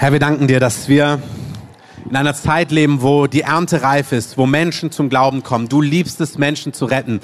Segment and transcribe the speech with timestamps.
[0.00, 1.20] Herr, wir danken dir, dass wir
[2.08, 5.68] in einer Zeit leben, wo die Ernte reif ist, wo Menschen zum Glauben kommen.
[5.68, 7.18] Du liebst es, Menschen zu retten.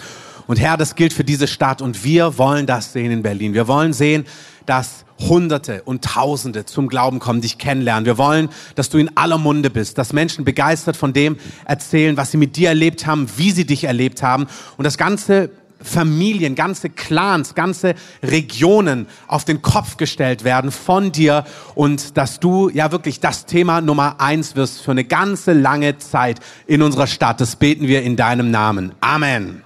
[0.49, 3.55] Und Herr, das gilt für diese Stadt und wir wollen das sehen in Berlin.
[3.55, 4.25] Wir wollen sehen,
[4.67, 8.07] dass Hunderte und Tausende zum Glauben kommen, dich kennenlernen.
[8.07, 11.37] Wir wollen, dass du in aller Munde bist, dass Menschen begeistert von dem
[11.67, 14.49] erzählen, was sie mit dir erlebt haben, wie sie dich erlebt haben.
[14.77, 15.51] Und das Ganze
[15.85, 21.45] Familien, ganze Clans, ganze Regionen auf den Kopf gestellt werden von dir
[21.75, 26.41] und dass du ja wirklich das Thema Nummer eins wirst für eine ganze lange Zeit
[26.67, 27.41] in unserer Stadt.
[27.41, 28.93] Das beten wir in deinem Namen.
[29.01, 29.63] Amen.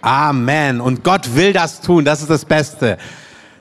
[0.00, 0.80] Amen.
[0.80, 2.04] Und Gott will das tun.
[2.04, 2.98] Das ist das Beste.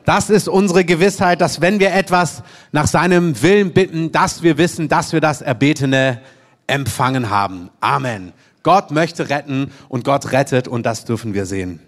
[0.05, 4.89] Das ist unsere Gewissheit, dass wenn wir etwas nach seinem Willen bitten, dass wir wissen,
[4.89, 6.19] dass wir das Erbetene
[6.65, 7.69] empfangen haben.
[7.79, 8.33] Amen.
[8.63, 11.79] Gott möchte retten und Gott rettet und das dürfen wir sehen.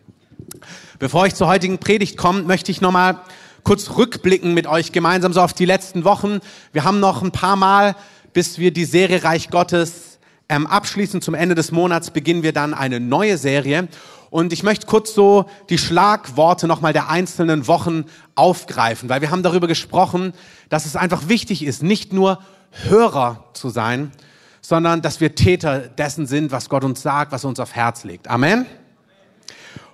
[1.00, 3.22] Bevor ich zur heutigen Predigt komme, möchte ich nochmal
[3.64, 6.40] kurz rückblicken mit euch gemeinsam so auf die letzten Wochen.
[6.72, 7.96] Wir haben noch ein paar Mal,
[8.34, 10.20] bis wir die Serie Reich Gottes
[10.50, 11.22] ähm, abschließen.
[11.22, 13.88] Zum Ende des Monats beginnen wir dann eine neue Serie.
[14.30, 19.44] Und ich möchte kurz so die Schlagworte nochmal der einzelnen Wochen aufgreifen, weil wir haben
[19.44, 20.34] darüber gesprochen,
[20.70, 22.40] dass es einfach wichtig ist, nicht nur
[22.72, 24.12] Hörer zu sein,
[24.60, 28.28] sondern dass wir Täter dessen sind, was Gott uns sagt, was uns auf Herz legt.
[28.28, 28.66] Amen.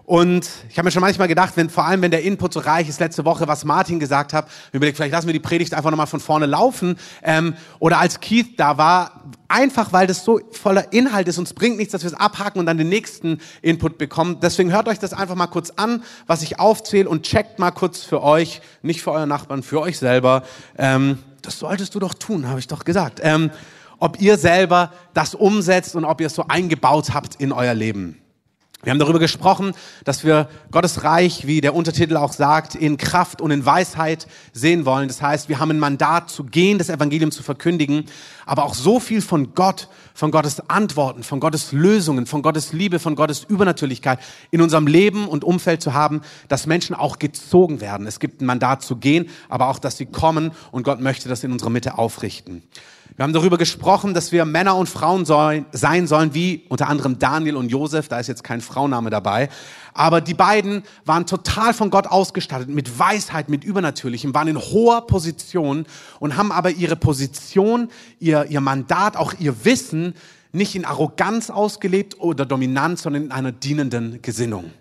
[0.09, 2.89] Und ich habe mir schon manchmal gedacht, wenn, vor allem wenn der Input so reich
[2.89, 6.07] ist, letzte Woche, was Martin gesagt hat, überlegt, vielleicht lassen wir die Predigt einfach nochmal
[6.07, 6.97] von vorne laufen.
[7.21, 11.53] Ähm, oder als Keith da war, einfach weil das so voller Inhalt ist und es
[11.53, 14.39] bringt nichts, dass wir es abhaken und dann den nächsten Input bekommen.
[14.41, 18.01] Deswegen hört euch das einfach mal kurz an, was ich aufzähle und checkt mal kurz
[18.01, 20.41] für euch, nicht für euren Nachbarn, für euch selber.
[20.79, 23.19] Ähm, das solltest du doch tun, habe ich doch gesagt.
[23.21, 23.51] Ähm,
[23.99, 28.19] ob ihr selber das umsetzt und ob ihr es so eingebaut habt in euer Leben.
[28.81, 29.73] Wir haben darüber gesprochen,
[30.05, 34.85] dass wir Gottes Reich, wie der Untertitel auch sagt, in Kraft und in Weisheit sehen
[34.85, 35.09] wollen.
[35.09, 38.05] Das heißt, wir haben ein Mandat zu gehen, das Evangelium zu verkündigen,
[38.45, 42.99] aber auch so viel von Gott, von Gottes Antworten, von Gottes Lösungen, von Gottes Liebe,
[42.99, 44.19] von Gottes Übernatürlichkeit
[44.49, 48.07] in unserem Leben und Umfeld zu haben, dass Menschen auch gezogen werden.
[48.07, 51.43] Es gibt ein Mandat zu gehen, aber auch, dass sie kommen und Gott möchte das
[51.43, 52.63] in unserer Mitte aufrichten.
[53.19, 57.19] Wir haben darüber gesprochen, dass wir Männer und Frauen sollen, sein sollen, wie unter anderem
[57.19, 59.49] Daniel und Josef, da ist jetzt kein Frauenname dabei,
[59.93, 65.05] aber die beiden waren total von Gott ausgestattet, mit Weisheit, mit Übernatürlichem, waren in hoher
[65.05, 65.85] Position
[66.21, 67.89] und haben aber ihre Position,
[68.21, 70.13] ihr, ihr Mandat, auch ihr Wissen
[70.53, 74.71] nicht in Arroganz ausgelebt oder Dominanz, sondern in einer dienenden Gesinnung.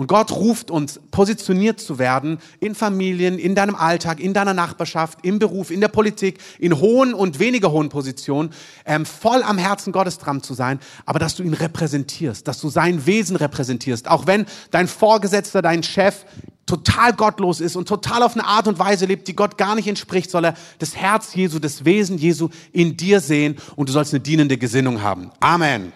[0.00, 5.18] Und Gott ruft uns, positioniert zu werden in Familien, in deinem Alltag, in deiner Nachbarschaft,
[5.26, 8.48] im Beruf, in der Politik, in hohen und weniger hohen Positionen,
[8.86, 12.70] ähm, voll am Herzen Gottes dran zu sein, aber dass du ihn repräsentierst, dass du
[12.70, 14.08] sein Wesen repräsentierst.
[14.08, 16.24] Auch wenn dein Vorgesetzter, dein Chef
[16.64, 19.86] total gottlos ist und total auf eine Art und Weise lebt, die Gott gar nicht
[19.86, 24.14] entspricht, soll er das Herz Jesu, das Wesen Jesu in dir sehen und du sollst
[24.14, 25.30] eine dienende Gesinnung haben.
[25.40, 25.92] Amen.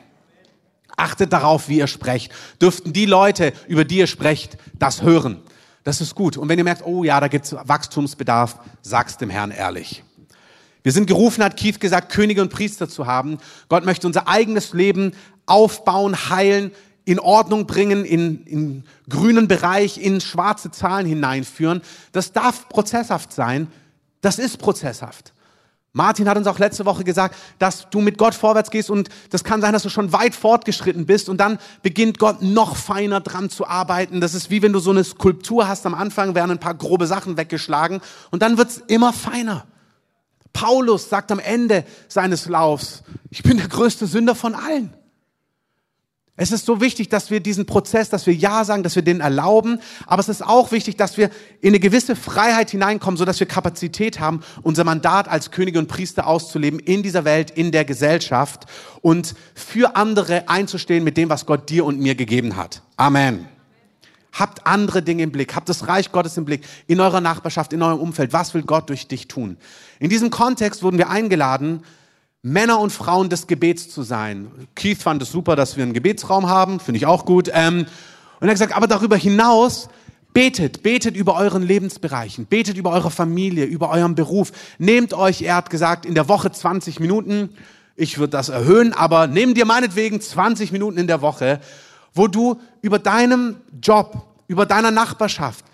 [0.96, 2.32] Achtet darauf, wie ihr sprecht.
[2.60, 5.42] Dürften die Leute, über die ihr sprecht, das hören.
[5.82, 6.36] Das ist gut.
[6.36, 10.02] Und wenn ihr merkt, oh ja, da gibt's Wachstumsbedarf, sag's dem Herrn ehrlich.
[10.82, 13.38] Wir sind gerufen, hat Keith gesagt, Könige und Priester zu haben.
[13.68, 15.12] Gott möchte unser eigenes Leben
[15.46, 16.72] aufbauen, heilen,
[17.04, 21.82] in Ordnung bringen, in, in grünen Bereich, in schwarze Zahlen hineinführen.
[22.12, 23.68] Das darf prozesshaft sein.
[24.22, 25.33] Das ist prozesshaft.
[25.96, 29.44] Martin hat uns auch letzte Woche gesagt, dass du mit Gott vorwärts gehst und das
[29.44, 33.48] kann sein, dass du schon weit fortgeschritten bist und dann beginnt Gott noch feiner dran
[33.48, 34.20] zu arbeiten.
[34.20, 37.06] Das ist wie wenn du so eine Skulptur hast am Anfang, werden ein paar grobe
[37.06, 38.00] Sachen weggeschlagen
[38.32, 39.66] und dann wird's immer feiner.
[40.52, 44.92] Paulus sagt am Ende seines Laufs, ich bin der größte Sünder von allen.
[46.36, 49.20] Es ist so wichtig, dass wir diesen Prozess, dass wir Ja sagen, dass wir den
[49.20, 49.78] erlauben.
[50.06, 51.30] Aber es ist auch wichtig, dass wir
[51.60, 55.86] in eine gewisse Freiheit hineinkommen, so dass wir Kapazität haben, unser Mandat als Könige und
[55.86, 58.64] Priester auszuleben in dieser Welt, in der Gesellschaft
[59.00, 62.82] und für andere einzustehen mit dem, was Gott dir und mir gegeben hat.
[62.96, 63.46] Amen.
[64.32, 67.80] Habt andere Dinge im Blick, habt das Reich Gottes im Blick, in eurer Nachbarschaft, in
[67.80, 68.32] eurem Umfeld.
[68.32, 69.56] Was will Gott durch dich tun?
[70.00, 71.84] In diesem Kontext wurden wir eingeladen,
[72.46, 74.50] Männer und Frauen des Gebets zu sein.
[74.74, 77.50] Keith fand es super, dass wir einen Gebetsraum haben, finde ich auch gut.
[77.50, 77.86] Ähm,
[78.38, 79.88] und er hat gesagt, aber darüber hinaus
[80.34, 84.52] betet, betet über euren Lebensbereichen, betet über eure Familie, über euren Beruf.
[84.76, 87.48] Nehmt euch, er hat gesagt, in der Woche 20 Minuten.
[87.96, 91.60] Ich würde das erhöhen, aber nimm dir meinetwegen 20 Minuten in der Woche,
[92.12, 95.64] wo du über deinem Job, über deiner Nachbarschaft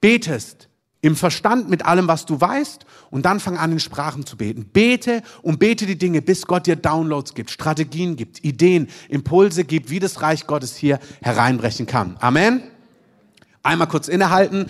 [0.00, 0.68] betest,
[1.02, 4.66] im Verstand mit allem, was du weißt, und dann fang an, in Sprachen zu beten.
[4.66, 9.90] Bete und bete die Dinge, bis Gott dir Downloads gibt, Strategien gibt, Ideen, Impulse gibt,
[9.90, 12.16] wie das Reich Gottes hier hereinbrechen kann.
[12.20, 12.62] Amen.
[13.62, 14.66] Einmal kurz innehalten.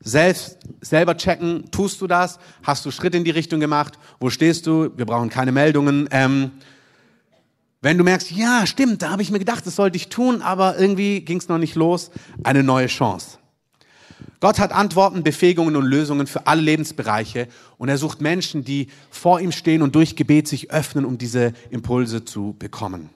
[0.00, 2.38] Selbst, selber checken, tust du das?
[2.62, 3.98] Hast du Schritt in die Richtung gemacht?
[4.20, 4.90] Wo stehst du?
[4.96, 6.08] Wir brauchen keine Meldungen.
[6.12, 6.52] Ähm,
[7.80, 10.78] wenn du merkst, ja, stimmt, da habe ich mir gedacht, das sollte ich tun, aber
[10.78, 12.10] irgendwie ging es noch nicht los,
[12.42, 13.37] eine neue Chance.
[14.40, 19.40] Gott hat Antworten, Befähigungen und Lösungen für alle Lebensbereiche und er sucht Menschen, die vor
[19.40, 23.10] ihm stehen und durch Gebet sich öffnen, um diese Impulse zu bekommen.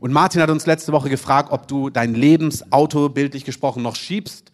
[0.00, 4.50] Und Martin hat uns letzte Woche gefragt, ob du dein Lebensauto bildlich gesprochen noch schiebst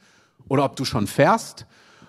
[0.48, 1.66] oder ob du schon fährst.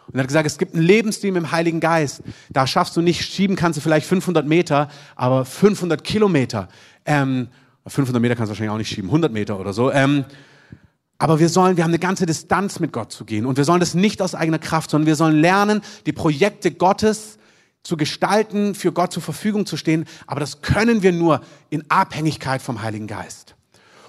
[0.07, 2.23] Und er hat gesagt, es gibt einen Lebensstil im Heiligen Geist.
[2.49, 6.67] Da schaffst du nicht, schieben kannst du vielleicht 500 Meter, aber 500 Kilometer.
[7.05, 7.47] Ähm,
[7.87, 9.91] 500 Meter kannst du wahrscheinlich auch nicht schieben, 100 Meter oder so.
[9.91, 10.25] Ähm,
[11.23, 13.45] aber wir sollen, wir haben eine ganze Distanz mit Gott zu gehen.
[13.45, 17.37] Und wir sollen das nicht aus eigener Kraft, sondern wir sollen lernen, die Projekte Gottes
[17.81, 20.03] zu gestalten, für Gott zur Verfügung zu stehen.
[20.27, 21.39] Aber das können wir nur
[21.69, 23.55] in Abhängigkeit vom Heiligen Geist.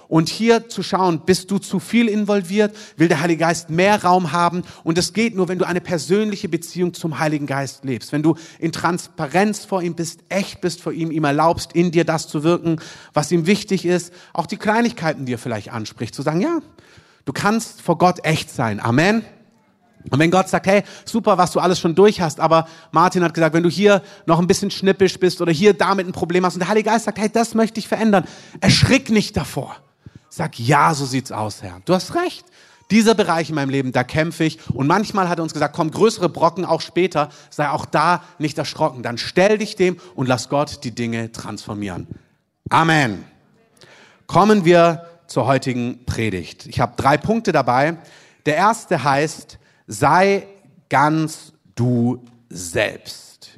[0.09, 2.75] Und hier zu schauen, bist du zu viel involviert?
[2.97, 4.63] Will der Heilige Geist mehr Raum haben?
[4.83, 8.11] Und es geht nur, wenn du eine persönliche Beziehung zum Heiligen Geist lebst.
[8.11, 12.03] Wenn du in Transparenz vor ihm bist, echt bist vor ihm, ihm erlaubst, in dir
[12.03, 12.81] das zu wirken,
[13.13, 14.13] was ihm wichtig ist.
[14.33, 16.13] Auch die Kleinigkeiten, die er vielleicht anspricht.
[16.13, 16.59] Zu sagen, ja,
[17.25, 18.79] du kannst vor Gott echt sein.
[18.79, 19.25] Amen.
[20.09, 23.33] Und wenn Gott sagt, hey, super, was du alles schon durch hast, aber Martin hat
[23.33, 26.53] gesagt, wenn du hier noch ein bisschen schnippisch bist oder hier damit ein Problem hast
[26.53, 28.25] und der Heilige Geist sagt, hey, das möchte ich verändern,
[28.61, 29.75] erschrick nicht davor.
[30.29, 31.81] Sag, ja, so sieht's aus, Herr.
[31.85, 32.45] Du hast recht.
[32.91, 34.59] Dieser Bereich in meinem Leben, da kämpfe ich.
[34.69, 38.57] Und manchmal hat er uns gesagt, komm, größere Brocken auch später, sei auch da nicht
[38.59, 39.01] erschrocken.
[39.01, 42.07] Dann stell dich dem und lass Gott die Dinge transformieren.
[42.69, 43.23] Amen.
[44.27, 46.65] Kommen wir zur heutigen Predigt.
[46.67, 47.97] Ich habe drei Punkte dabei.
[48.45, 49.57] Der erste heißt,
[49.87, 50.47] sei
[50.89, 53.51] ganz du selbst.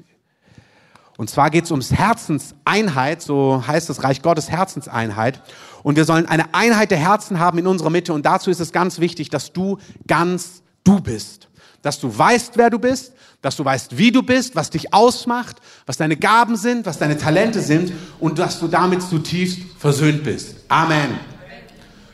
[1.18, 5.42] Und zwar geht es ums Herzenseinheit, so heißt das Reich Gottes Herzenseinheit.
[5.82, 8.14] Und wir sollen eine Einheit der Herzen haben in unserer Mitte.
[8.14, 11.50] Und dazu ist es ganz wichtig, dass du ganz du bist.
[11.82, 15.58] Dass du weißt, wer du bist, dass du weißt, wie du bist, was dich ausmacht,
[15.86, 20.56] was deine Gaben sind, was deine Talente sind und dass du damit zutiefst versöhnt bist.
[20.68, 21.37] Amen.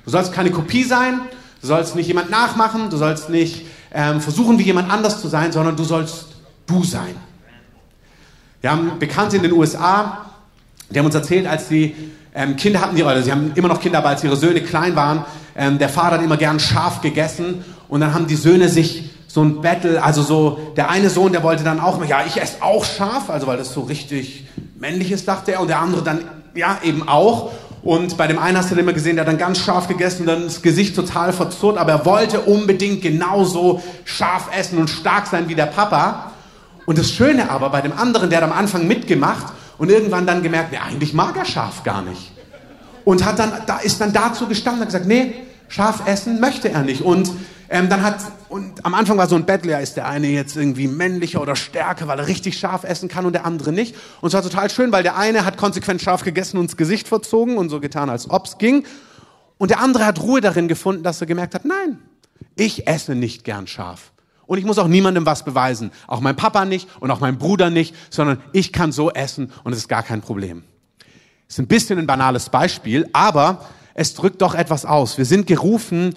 [0.05, 1.21] Du sollst keine Kopie sein,
[1.61, 5.51] du sollst nicht jemand nachmachen, du sollst nicht ähm, versuchen, wie jemand anders zu sein,
[5.51, 6.27] sondern du sollst
[6.65, 7.15] du sein.
[8.61, 10.25] Wir haben Bekannte in den USA,
[10.89, 11.95] die haben uns erzählt, als sie
[12.35, 14.95] ähm, Kinder hatten, die, oder sie haben immer noch Kinder, aber als ihre Söhne klein
[14.95, 19.11] waren, ähm, der Vater hat immer gern scharf gegessen und dann haben die Söhne sich
[19.27, 22.61] so ein Battle, also so, der eine Sohn, der wollte dann auch, ja, ich esse
[22.61, 24.45] auch scharf, also weil das so richtig
[24.79, 26.19] männlich ist, dachte er, und der andere dann,
[26.56, 27.51] ja, eben auch.
[27.83, 30.27] Und bei dem einen hast du immer gesehen, der hat dann ganz scharf gegessen und
[30.27, 35.50] dann das Gesicht total verzurrt, aber er wollte unbedingt genauso scharf essen und stark sein
[35.50, 36.31] wie der Papa.
[36.85, 39.47] Und das Schöne aber bei dem anderen, der hat am Anfang mitgemacht
[39.77, 42.31] und irgendwann dann gemerkt, nee, eigentlich mag er scharf gar nicht.
[43.03, 45.33] Und hat dann, da ist dann dazu gestanden und gesagt, nee,
[45.68, 47.01] scharf essen möchte er nicht.
[47.01, 47.31] Und
[47.73, 50.87] ähm, dann hat, und am Anfang war so ein Bettler, ist der eine jetzt irgendwie
[50.87, 53.95] männlicher oder stärker, weil er richtig scharf essen kann und der andere nicht.
[54.21, 57.07] Und es war total schön, weil der eine hat konsequent scharf gegessen und ins Gesicht
[57.07, 58.85] verzogen und so getan, als ob's ging.
[59.57, 61.97] Und der andere hat Ruhe darin gefunden, dass er gemerkt hat, nein,
[62.55, 64.11] ich esse nicht gern scharf.
[64.45, 65.89] Und ich muss auch niemandem was beweisen.
[66.05, 69.73] Auch mein Papa nicht und auch mein Bruder nicht, sondern ich kann so essen und
[69.73, 70.63] es ist gar kein Problem.
[71.49, 73.65] Ist ein bisschen ein banales Beispiel, aber
[73.95, 75.17] es drückt doch etwas aus.
[75.17, 76.13] Wir sind gerufen,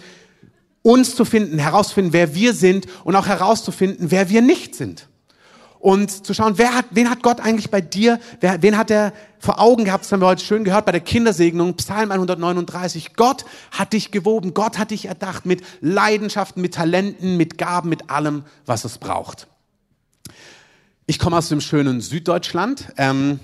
[0.86, 5.08] uns zu finden, herauszufinden, wer wir sind und auch herauszufinden, wer wir nicht sind
[5.80, 9.12] und zu schauen, wer hat, wen hat Gott eigentlich bei dir, wer, wen hat er
[9.40, 13.16] vor Augen gehabt, das haben wir heute schön gehört bei der Kindersegnung, Psalm 139.
[13.16, 18.08] Gott hat dich gewoben, Gott hat dich erdacht mit Leidenschaften, mit Talenten, mit Gaben, mit
[18.08, 19.48] allem, was es braucht.
[21.06, 23.40] Ich komme aus dem schönen Süddeutschland, ähm,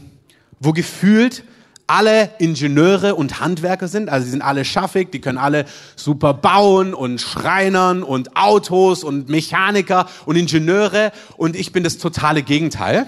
[0.60, 1.42] wo gefühlt
[1.86, 4.08] alle Ingenieure und Handwerker sind.
[4.08, 9.28] Also die sind alle schaffig, die können alle super bauen und Schreinern und Autos und
[9.28, 11.12] Mechaniker und Ingenieure.
[11.36, 13.06] Und ich bin das totale Gegenteil.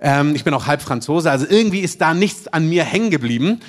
[0.00, 3.60] Ähm, ich bin auch halb Franzose, also irgendwie ist da nichts an mir hängen geblieben.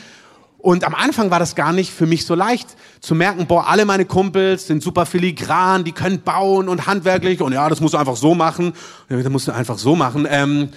[0.62, 3.84] Und am Anfang war das gar nicht für mich so leicht zu merken, boah, alle
[3.86, 7.98] meine Kumpels sind super filigran, die können bauen und handwerklich und ja, das musst du
[7.98, 8.74] einfach so machen.
[9.10, 10.28] Das musst du einfach so machen.
[10.30, 10.70] Ähm,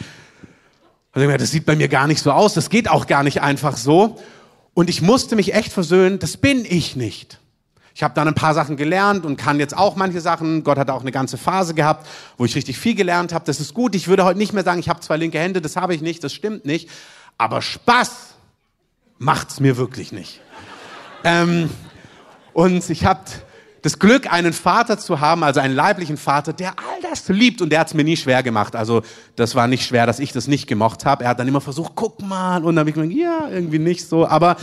[1.14, 3.76] also das sieht bei mir gar nicht so aus, das geht auch gar nicht einfach
[3.76, 4.18] so.
[4.74, 7.38] Und ich musste mich echt versöhnen, das bin ich nicht.
[7.94, 10.64] Ich habe dann ein paar Sachen gelernt und kann jetzt auch manche Sachen.
[10.64, 13.44] Gott hat auch eine ganze Phase gehabt, wo ich richtig viel gelernt habe.
[13.44, 13.94] Das ist gut.
[13.94, 16.24] Ich würde heute nicht mehr sagen, ich habe zwei linke Hände, das habe ich nicht,
[16.24, 16.90] das stimmt nicht.
[17.38, 18.34] Aber Spaß
[19.18, 20.40] macht's mir wirklich nicht.
[21.22, 21.70] ähm,
[22.52, 23.20] und ich habe
[23.84, 27.68] das Glück, einen Vater zu haben, also einen leiblichen Vater, der all das liebt und
[27.68, 28.74] der hat es mir nie schwer gemacht.
[28.74, 29.02] Also
[29.36, 31.24] das war nicht schwer, dass ich das nicht gemocht habe.
[31.24, 34.08] Er hat dann immer versucht, guck mal, und dann habe ich gedacht, ja, irgendwie nicht
[34.08, 34.26] so.
[34.26, 34.56] Aber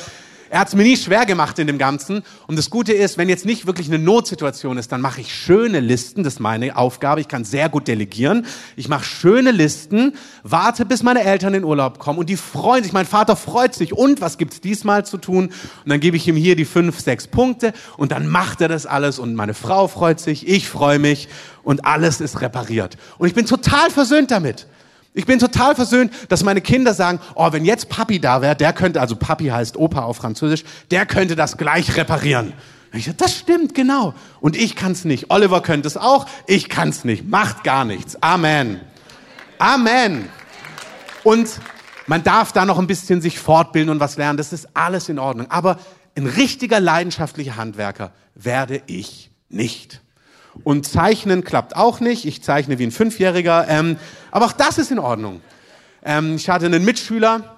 [0.52, 2.24] Er hat es mir nie schwer gemacht in dem Ganzen.
[2.46, 5.80] Und das Gute ist, wenn jetzt nicht wirklich eine Notsituation ist, dann mache ich schöne
[5.80, 6.26] Listen.
[6.26, 7.22] Das ist meine Aufgabe.
[7.22, 8.46] Ich kann sehr gut delegieren.
[8.76, 12.92] Ich mache schöne Listen, warte, bis meine Eltern in Urlaub kommen und die freuen sich.
[12.92, 13.94] Mein Vater freut sich.
[13.94, 15.46] Und was gibt's diesmal zu tun?
[15.46, 18.86] Und dann gebe ich ihm hier die fünf, sechs Punkte und dann macht er das
[18.86, 21.30] alles und meine Frau freut sich, ich freue mich
[21.64, 22.98] und alles ist repariert.
[23.20, 24.68] Und ich bin total versöhnt damit.
[25.14, 28.72] Ich bin total versöhnt, dass meine Kinder sagen, oh, wenn jetzt Papi da wäre, der
[28.72, 32.54] könnte, also Papi heißt Opa auf Französisch, der könnte das gleich reparieren.
[32.94, 34.14] Ich sage, das stimmt, genau.
[34.40, 35.30] Und ich kann's nicht.
[35.30, 37.28] Oliver könnte es auch, ich kann's nicht.
[37.28, 38.22] Macht gar nichts.
[38.22, 38.82] Amen.
[39.60, 40.30] Amen.
[41.24, 41.60] Und
[42.08, 44.38] man darf da noch ein bisschen sich fortbilden und was lernen.
[44.38, 45.50] Das ist alles in Ordnung.
[45.50, 45.78] Aber
[46.18, 50.02] ein richtiger leidenschaftlicher Handwerker werde ich nicht.
[50.64, 52.26] Und Zeichnen klappt auch nicht.
[52.26, 53.68] Ich zeichne wie ein Fünfjähriger.
[53.68, 53.98] Ähm,
[54.32, 55.42] aber auch das ist in Ordnung.
[56.04, 57.58] Ähm, ich hatte einen Mitschüler,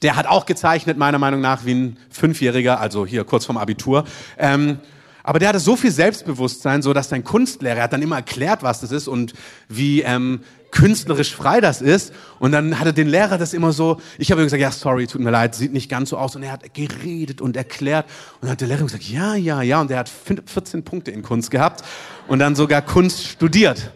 [0.00, 4.04] der hat auch gezeichnet, meiner Meinung nach, wie ein Fünfjähriger, also hier kurz vorm Abitur.
[4.38, 4.78] Ähm,
[5.22, 8.80] aber der hatte so viel Selbstbewusstsein, so dass sein Kunstlehrer hat dann immer erklärt, was
[8.80, 9.34] das ist und
[9.68, 10.40] wie ähm,
[10.72, 12.12] künstlerisch frei das ist.
[12.40, 15.30] Und dann hatte den Lehrer das immer so, ich habe gesagt, ja, sorry, tut mir
[15.30, 16.34] leid, sieht nicht ganz so aus.
[16.34, 18.06] Und er hat geredet und erklärt.
[18.34, 19.80] Und dann hat der Lehrer gesagt, ja, ja, ja.
[19.80, 21.84] Und der hat 14 Punkte in Kunst gehabt
[22.28, 23.92] und dann sogar Kunst studiert.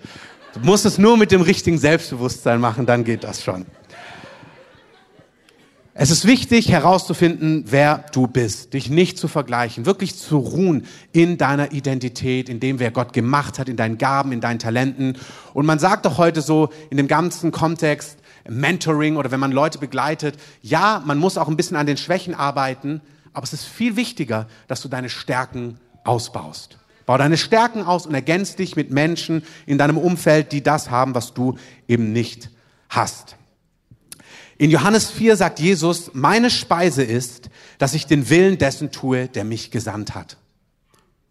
[0.54, 3.66] Du musst es nur mit dem richtigen Selbstbewusstsein machen, dann geht das schon.
[5.98, 11.38] Es ist wichtig herauszufinden, wer du bist, dich nicht zu vergleichen, wirklich zu ruhen in
[11.38, 15.16] deiner Identität, in dem, wer Gott gemacht hat, in deinen Gaben, in deinen Talenten.
[15.54, 19.78] Und man sagt doch heute so in dem ganzen Kontext, Mentoring oder wenn man Leute
[19.78, 23.00] begleitet, ja, man muss auch ein bisschen an den Schwächen arbeiten,
[23.32, 26.76] aber es ist viel wichtiger, dass du deine Stärken ausbaust.
[27.06, 31.14] Bau deine Stärken aus und ergänzt dich mit Menschen in deinem Umfeld, die das haben,
[31.14, 32.50] was du eben nicht
[32.88, 33.36] hast.
[34.58, 39.44] In Johannes 4 sagt Jesus, meine Speise ist, dass ich den Willen dessen tue, der
[39.44, 40.36] mich gesandt hat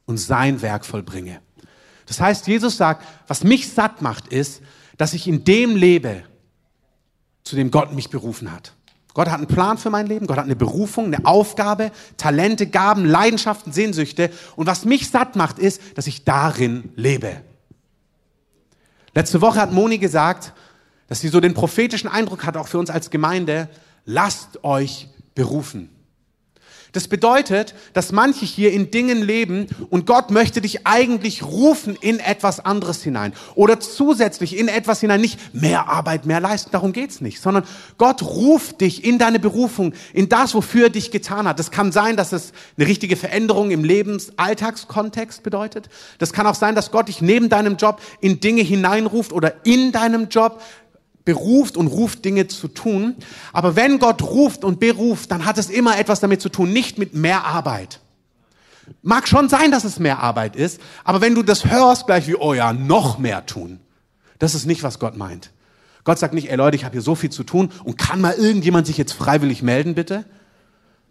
[0.05, 1.41] und sein Werk vollbringe.
[2.05, 4.61] Das heißt, Jesus sagt, was mich satt macht, ist,
[4.97, 6.23] dass ich in dem lebe,
[7.43, 8.74] zu dem Gott mich berufen hat.
[9.15, 13.05] Gott hat einen Plan für mein Leben, Gott hat eine Berufung, eine Aufgabe, Talente, Gaben,
[13.05, 14.29] Leidenschaften, Sehnsüchte.
[14.57, 17.41] Und was mich satt macht, ist, dass ich darin lebe.
[19.13, 20.51] Letzte Woche hat Moni gesagt,
[21.07, 23.69] dass sie so den prophetischen Eindruck hat, auch für uns als Gemeinde,
[24.03, 25.94] lasst euch berufen.
[26.95, 32.19] Das bedeutet, dass manche hier in Dingen leben und Gott möchte dich eigentlich rufen in
[32.19, 37.19] etwas anderes hinein oder zusätzlich in etwas hinein, nicht mehr Arbeit, mehr leisten, darum geht's
[37.19, 37.65] nicht, sondern
[37.97, 41.59] Gott ruft dich in deine Berufung, in das, wofür er dich getan hat.
[41.59, 45.89] Das kann sein, dass es eine richtige Veränderung im Lebensalltagskontext bedeutet.
[46.19, 49.91] Das kann auch sein, dass Gott dich neben deinem Job in Dinge hineinruft oder in
[49.91, 50.61] deinem Job
[51.25, 53.15] beruft und ruft Dinge zu tun.
[53.51, 56.97] Aber wenn Gott ruft und beruft, dann hat es immer etwas damit zu tun, nicht
[56.97, 57.99] mit mehr Arbeit.
[59.01, 62.35] Mag schon sein, dass es mehr Arbeit ist, aber wenn du das hörst, gleich wie,
[62.35, 63.79] oh ja, noch mehr tun,
[64.37, 65.51] das ist nicht, was Gott meint.
[66.03, 68.35] Gott sagt nicht, ey Leute, ich habe hier so viel zu tun und kann mal
[68.35, 70.23] irgendjemand sich jetzt freiwillig melden, bitte?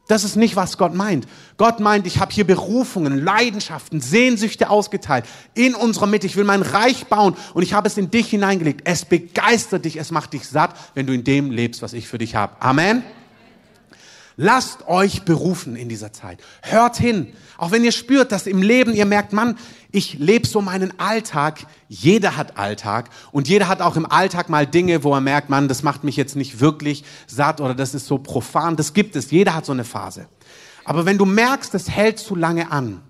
[0.07, 1.27] Das ist nicht, was Gott meint.
[1.57, 6.27] Gott meint, ich habe hier Berufungen, Leidenschaften, Sehnsüchte ausgeteilt in unserer Mitte.
[6.27, 8.83] Ich will mein Reich bauen und ich habe es in dich hineingelegt.
[8.85, 12.19] Es begeistert dich, es macht dich satt, wenn du in dem lebst, was ich für
[12.19, 12.55] dich habe.
[12.61, 13.03] Amen.
[14.37, 16.41] Lasst euch berufen in dieser Zeit.
[16.63, 17.33] Hört hin.
[17.57, 19.57] Auch wenn ihr spürt, dass im Leben ihr merkt, Mann,
[19.93, 21.67] ich lebe so meinen Alltag.
[21.89, 25.69] Jeder hat Alltag und jeder hat auch im Alltag mal Dinge, wo er merkt, Mann,
[25.69, 28.75] das macht mich jetzt nicht wirklich satt oder das ist so profan.
[28.75, 29.31] Das gibt es.
[29.31, 30.27] Jeder hat so eine Phase.
[30.85, 33.03] Aber wenn du merkst, das hält zu lange an,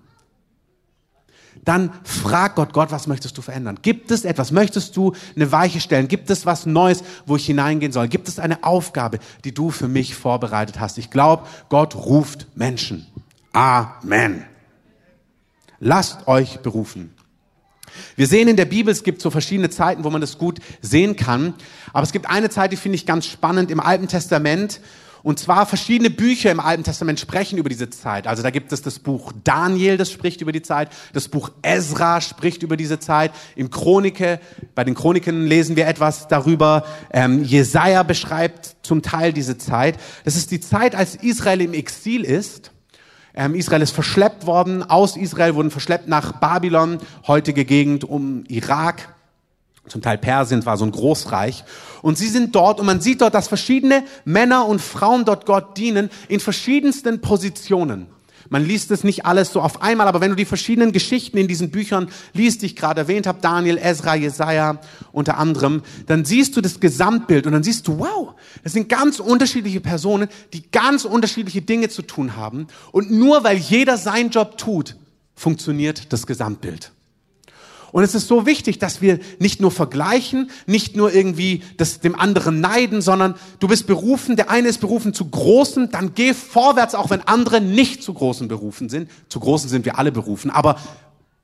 [1.65, 3.79] dann frag Gott, Gott, was möchtest du verändern?
[3.81, 4.51] Gibt es etwas?
[4.51, 6.07] Möchtest du eine Weiche stellen?
[6.07, 8.07] Gibt es was Neues, wo ich hineingehen soll?
[8.07, 10.97] Gibt es eine Aufgabe, die du für mich vorbereitet hast?
[10.97, 13.07] Ich glaube, Gott ruft Menschen.
[13.51, 14.45] Amen.
[15.79, 17.15] Lasst euch berufen.
[18.15, 21.15] Wir sehen in der Bibel, es gibt so verschiedene Zeiten, wo man das gut sehen
[21.15, 21.53] kann.
[21.93, 24.81] Aber es gibt eine Zeit, die finde ich ganz spannend im Alten Testament.
[25.25, 28.27] Und zwar verschiedene Bücher im Alten Testament sprechen über diese Zeit.
[28.27, 30.89] Also da gibt es das Buch Daniel, das spricht über die Zeit.
[31.13, 33.31] Das Buch Ezra spricht über diese Zeit.
[33.55, 34.39] Im Chronike,
[34.75, 36.85] bei den Chroniken lesen wir etwas darüber.
[37.11, 39.97] Ähm, Jesaja beschreibt zum Teil diese Zeit.
[40.25, 42.69] Das ist die Zeit, als Israel im Exil ist.
[43.33, 44.83] Ähm, Israel ist verschleppt worden.
[44.83, 49.15] Aus Israel wurden verschleppt nach Babylon, heutige Gegend um Irak
[49.87, 51.63] zum Teil Persien, war so ein Großreich.
[52.01, 55.77] Und sie sind dort und man sieht dort, dass verschiedene Männer und Frauen dort Gott
[55.77, 58.07] dienen in verschiedensten Positionen.
[58.49, 61.47] man liest es nicht alles so auf einmal, aber wenn du die verschiedenen Geschichten in
[61.47, 64.79] diesen Büchern liest, die ich gerade erwähnt habe, Daniel, Ezra, Jesaja
[65.11, 69.19] unter anderem, dann siehst du das Gesamtbild und dann siehst du, wow, das sind ganz
[69.19, 72.67] unterschiedliche Personen, die ganz unterschiedliche Dinge zu tun haben.
[72.91, 74.95] Und nur weil jeder seinen Job tut,
[75.33, 76.91] funktioniert das Gesamtbild.
[77.95, 82.19] Und es ist so wichtig, dass wir nicht nur vergleichen, nicht nur irgendwie das dem
[82.19, 86.93] anderen neiden, sondern du bist berufen, der eine ist berufen zu Großen, dann geh vorwärts,
[86.93, 89.09] auch wenn andere nicht zu Großen berufen sind.
[89.29, 90.77] Zu Großen sind wir alle berufen, aber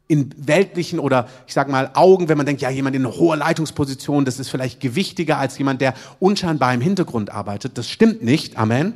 [0.09, 4.25] in weltlichen oder ich sag mal Augen, wenn man denkt, ja, jemand in hoher Leitungsposition,
[4.25, 7.77] das ist vielleicht gewichtiger als jemand, der unscheinbar im Hintergrund arbeitet.
[7.77, 8.57] Das stimmt nicht.
[8.57, 8.95] Amen.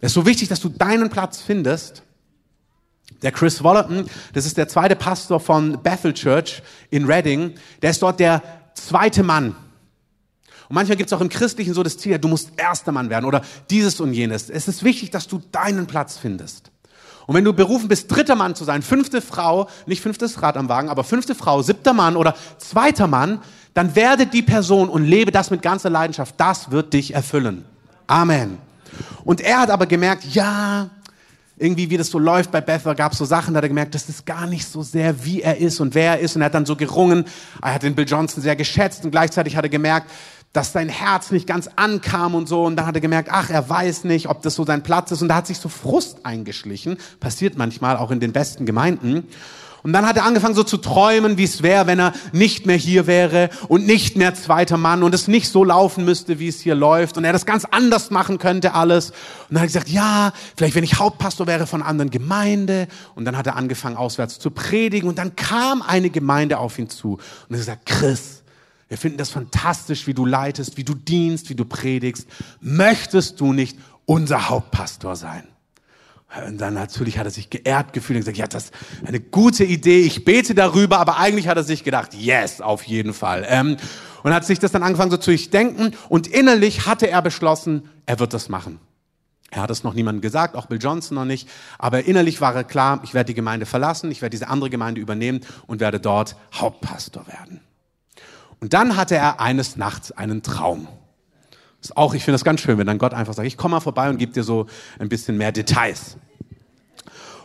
[0.00, 2.02] Es ist so wichtig, dass du deinen Platz findest
[3.22, 8.02] der Chris Wallerton, das ist der zweite Pastor von Bethel Church in Reading, der ist
[8.02, 8.42] dort der
[8.74, 9.56] zweite Mann.
[10.68, 13.24] Und manchmal gibt es auch im Christlichen so das Ziel, du musst erster Mann werden
[13.24, 14.50] oder dieses und jenes.
[14.50, 16.70] Es ist wichtig, dass du deinen Platz findest.
[17.26, 20.68] Und wenn du berufen bist, dritter Mann zu sein, fünfte Frau, nicht fünftes Rad am
[20.68, 23.40] Wagen, aber fünfte Frau, siebter Mann oder zweiter Mann,
[23.72, 26.34] dann werde die Person und lebe das mit ganzer Leidenschaft.
[26.38, 27.64] Das wird dich erfüllen.
[28.06, 28.58] Amen.
[29.24, 30.90] Und er hat aber gemerkt, ja,
[31.56, 33.94] irgendwie, wie das so läuft bei Bethel, gab es so Sachen, da hat er gemerkt,
[33.94, 36.34] das ist gar nicht so sehr, wie er ist und wer er ist.
[36.34, 37.24] Und er hat dann so gerungen.
[37.62, 40.10] Er hat den Bill Johnson sehr geschätzt und gleichzeitig hat er gemerkt,
[40.52, 42.64] dass sein Herz nicht ganz ankam und so.
[42.64, 45.22] Und dann hat er gemerkt, ach, er weiß nicht, ob das so sein Platz ist.
[45.22, 46.96] Und da hat sich so Frust eingeschlichen.
[47.20, 49.28] Passiert manchmal auch in den besten Gemeinden.
[49.84, 52.76] Und dann hat er angefangen so zu träumen, wie es wäre, wenn er nicht mehr
[52.76, 56.58] hier wäre und nicht mehr zweiter Mann und es nicht so laufen müsste, wie es
[56.62, 59.10] hier läuft und er das ganz anders machen könnte alles.
[59.10, 59.16] Und
[59.50, 62.88] dann hat er gesagt, ja, vielleicht wenn ich Hauptpastor wäre von anderen Gemeinde.
[63.14, 66.88] Und dann hat er angefangen auswärts zu predigen und dann kam eine Gemeinde auf ihn
[66.88, 68.42] zu und er hat gesagt, Chris,
[68.88, 72.26] wir finden das fantastisch, wie du leitest, wie du dienst, wie du predigst.
[72.62, 75.44] Möchtest du nicht unser Hauptpastor sein?
[76.46, 78.74] Und dann natürlich hat er sich geehrt gefühlt und gesagt, ja, das ist
[79.06, 83.14] eine gute Idee, ich bete darüber, aber eigentlich hat er sich gedacht, yes, auf jeden
[83.14, 83.46] Fall.
[83.48, 83.76] Ähm,
[84.22, 88.18] und hat sich das dann angefangen so zu durchdenken und innerlich hatte er beschlossen, er
[88.18, 88.80] wird das machen.
[89.50, 91.48] Er hat es noch niemandem gesagt, auch Bill Johnson noch nicht,
[91.78, 95.00] aber innerlich war er klar, ich werde die Gemeinde verlassen, ich werde diese andere Gemeinde
[95.00, 97.60] übernehmen und werde dort Hauptpastor werden.
[98.60, 100.88] Und dann hatte er eines Nachts einen Traum.
[101.94, 104.08] Auch, ich finde das ganz schön, wenn dann Gott einfach sagt, ich komme mal vorbei
[104.08, 104.66] und gebe dir so
[104.98, 106.16] ein bisschen mehr Details.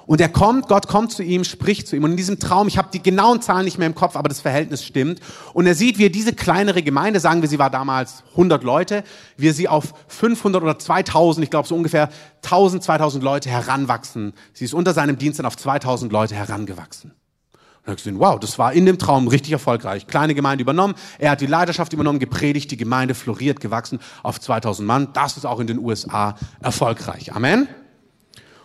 [0.09, 2.03] Und er kommt, Gott kommt zu ihm, spricht zu ihm.
[2.03, 4.41] Und in diesem Traum, ich habe die genauen Zahlen nicht mehr im Kopf, aber das
[4.41, 5.19] Verhältnis stimmt.
[5.53, 9.03] Und er sieht, wie er diese kleinere Gemeinde, sagen wir, sie war damals 100 Leute,
[9.37, 14.33] wie er sie auf 500 oder 2000, ich glaube so ungefähr 1000, 2000 Leute heranwachsen.
[14.51, 17.11] Sie ist unter seinem Dienst dann auf 2000 Leute herangewachsen.
[17.11, 20.07] Und er hat gesehen, wow, das war in dem Traum richtig erfolgreich.
[20.07, 24.87] Kleine Gemeinde übernommen, er hat die Leidenschaft übernommen, gepredigt, die Gemeinde floriert, gewachsen auf 2000
[24.87, 25.09] Mann.
[25.13, 27.35] Das ist auch in den USA erfolgreich.
[27.35, 27.67] Amen.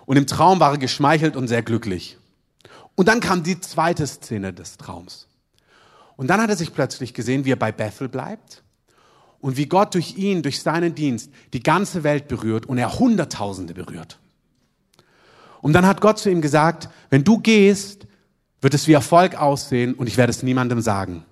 [0.06, 2.18] Und im Traum war er geschmeichelt und sehr glücklich.
[2.94, 5.28] Und dann kam die zweite Szene des Traums.
[6.16, 8.62] Und dann hat er sich plötzlich gesehen, wie er bei Bethel bleibt
[9.40, 13.74] und wie Gott durch ihn, durch seinen Dienst die ganze Welt berührt und er Hunderttausende
[13.74, 14.18] berührt.
[15.60, 18.06] Und dann hat Gott zu ihm gesagt, wenn du gehst,
[18.60, 21.24] wird es wie Erfolg aussehen und ich werde es niemandem sagen.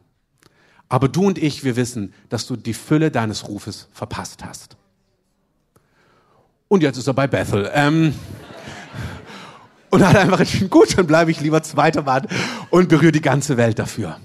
[0.89, 4.77] Aber du und ich, wir wissen, dass du die Fülle deines Rufes verpasst hast.
[6.69, 7.71] Und jetzt ist er bei Bethel.
[7.73, 8.15] Ähm,
[9.93, 12.27] und hat einfach entschieden, gut, dann bleibe ich lieber zweiter Mann
[12.71, 14.17] und berühre die ganze Welt dafür.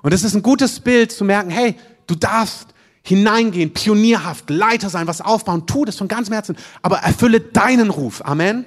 [0.00, 2.68] Und es ist ein gutes Bild zu merken, hey, du darfst
[3.02, 8.22] hineingehen, pionierhaft, Leiter sein, was aufbauen, tu das von ganzem Herzen, aber erfülle deinen Ruf.
[8.24, 8.64] Amen.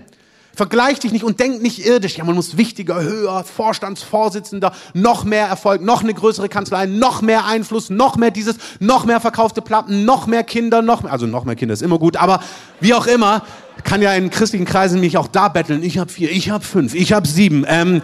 [0.55, 2.17] Vergleich dich nicht und denk nicht irdisch.
[2.17, 7.45] Ja, man muss wichtiger, höher, Vorstandsvorsitzender, noch mehr Erfolg, noch eine größere Kanzlei, noch mehr
[7.45, 11.45] Einfluss, noch mehr dieses, noch mehr verkaufte Platten, noch mehr Kinder, noch mehr, also noch
[11.45, 12.39] mehr Kinder ist immer gut, aber
[12.79, 13.41] wie auch immer,
[13.83, 15.81] kann ja in christlichen Kreisen mich auch da betteln.
[15.81, 17.65] Ich habe vier, ich habe fünf, ich habe sieben.
[17.67, 18.03] Ähm,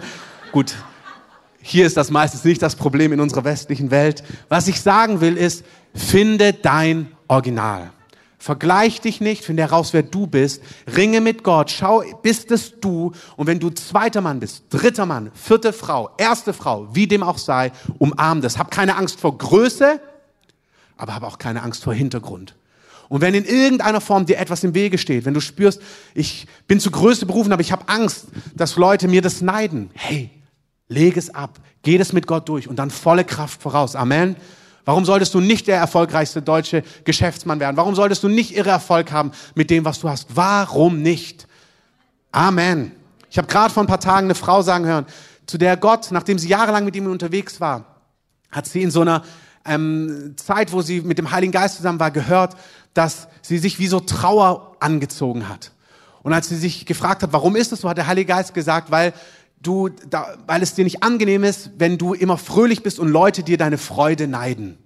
[0.50, 0.74] gut,
[1.62, 4.24] hier ist das meistens nicht das Problem in unserer westlichen Welt.
[4.48, 7.92] Was ich sagen will ist, finde dein Original.
[8.42, 10.62] Vergleich dich nicht, finde heraus, wer du bist.
[10.96, 11.70] Ringe mit Gott.
[11.70, 13.12] Schau, bist es du?
[13.36, 17.36] Und wenn du zweiter Mann bist, dritter Mann, vierte Frau, erste Frau, wie dem auch
[17.36, 18.56] sei, umarm das.
[18.56, 20.00] Hab keine Angst vor Größe,
[20.96, 22.54] aber hab auch keine Angst vor Hintergrund.
[23.10, 25.82] Und wenn in irgendeiner Form dir etwas im Wege steht, wenn du spürst,
[26.14, 30.30] ich bin zu Größe berufen, aber ich habe Angst, dass Leute mir das neiden, hey,
[30.88, 33.96] leg es ab, geh das mit Gott durch und dann volle Kraft voraus.
[33.96, 34.36] Amen.
[34.90, 37.76] Warum solltest du nicht der erfolgreichste deutsche Geschäftsmann werden?
[37.76, 40.26] Warum solltest du nicht irre Erfolg haben mit dem, was du hast?
[40.34, 41.46] Warum nicht?
[42.32, 42.90] Amen.
[43.30, 45.06] Ich habe gerade vor ein paar Tagen eine Frau sagen hören,
[45.46, 47.84] zu der Gott, nachdem sie jahrelang mit ihm unterwegs war,
[48.50, 49.22] hat sie in so einer
[49.64, 52.56] ähm, Zeit, wo sie mit dem Heiligen Geist zusammen war, gehört,
[52.92, 55.70] dass sie sich wie so Trauer angezogen hat.
[56.24, 58.90] Und als sie sich gefragt hat, warum ist das so, hat der Heilige Geist gesagt,
[58.90, 59.12] weil
[59.60, 63.42] du, da, weil es dir nicht angenehm ist, wenn du immer fröhlich bist und Leute
[63.42, 64.78] dir deine Freude neiden.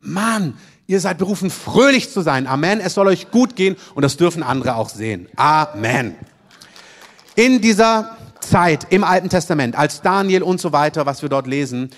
[0.00, 2.46] Mann, ihr seid berufen, fröhlich zu sein.
[2.46, 2.80] Amen.
[2.80, 5.28] Es soll euch gut gehen und das dürfen andere auch sehen.
[5.36, 6.14] Amen.
[7.34, 11.90] In dieser Zeit im Alten Testament, als Daniel und so weiter, was wir dort lesen,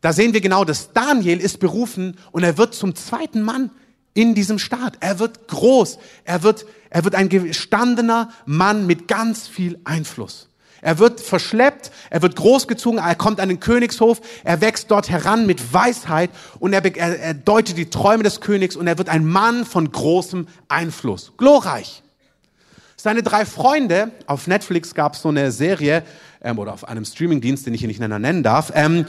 [0.00, 3.70] da sehen wir genau, dass Daniel ist berufen und er wird zum zweiten Mann
[4.14, 4.96] in diesem Staat.
[5.00, 5.98] Er wird groß.
[6.24, 10.47] Er wird, er wird ein gestandener Mann mit ganz viel Einfluss.
[10.80, 15.46] Er wird verschleppt, er wird großgezogen, er kommt an den Königshof, er wächst dort heran
[15.46, 19.24] mit Weisheit und er, er, er deutet die Träume des Königs und er wird ein
[19.24, 21.32] Mann von großem Einfluss.
[21.36, 22.02] Glorreich.
[22.96, 26.02] Seine drei Freunde, auf Netflix gab es so eine Serie,
[26.42, 29.06] ähm, oder auf einem Streamingdienst, den ich hier nicht nennen darf, ähm,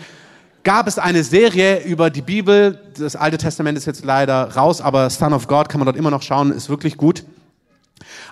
[0.63, 2.79] gab es eine Serie über die Bibel.
[2.97, 6.11] Das Alte Testament ist jetzt leider raus, aber Son of God kann man dort immer
[6.11, 7.23] noch schauen, ist wirklich gut.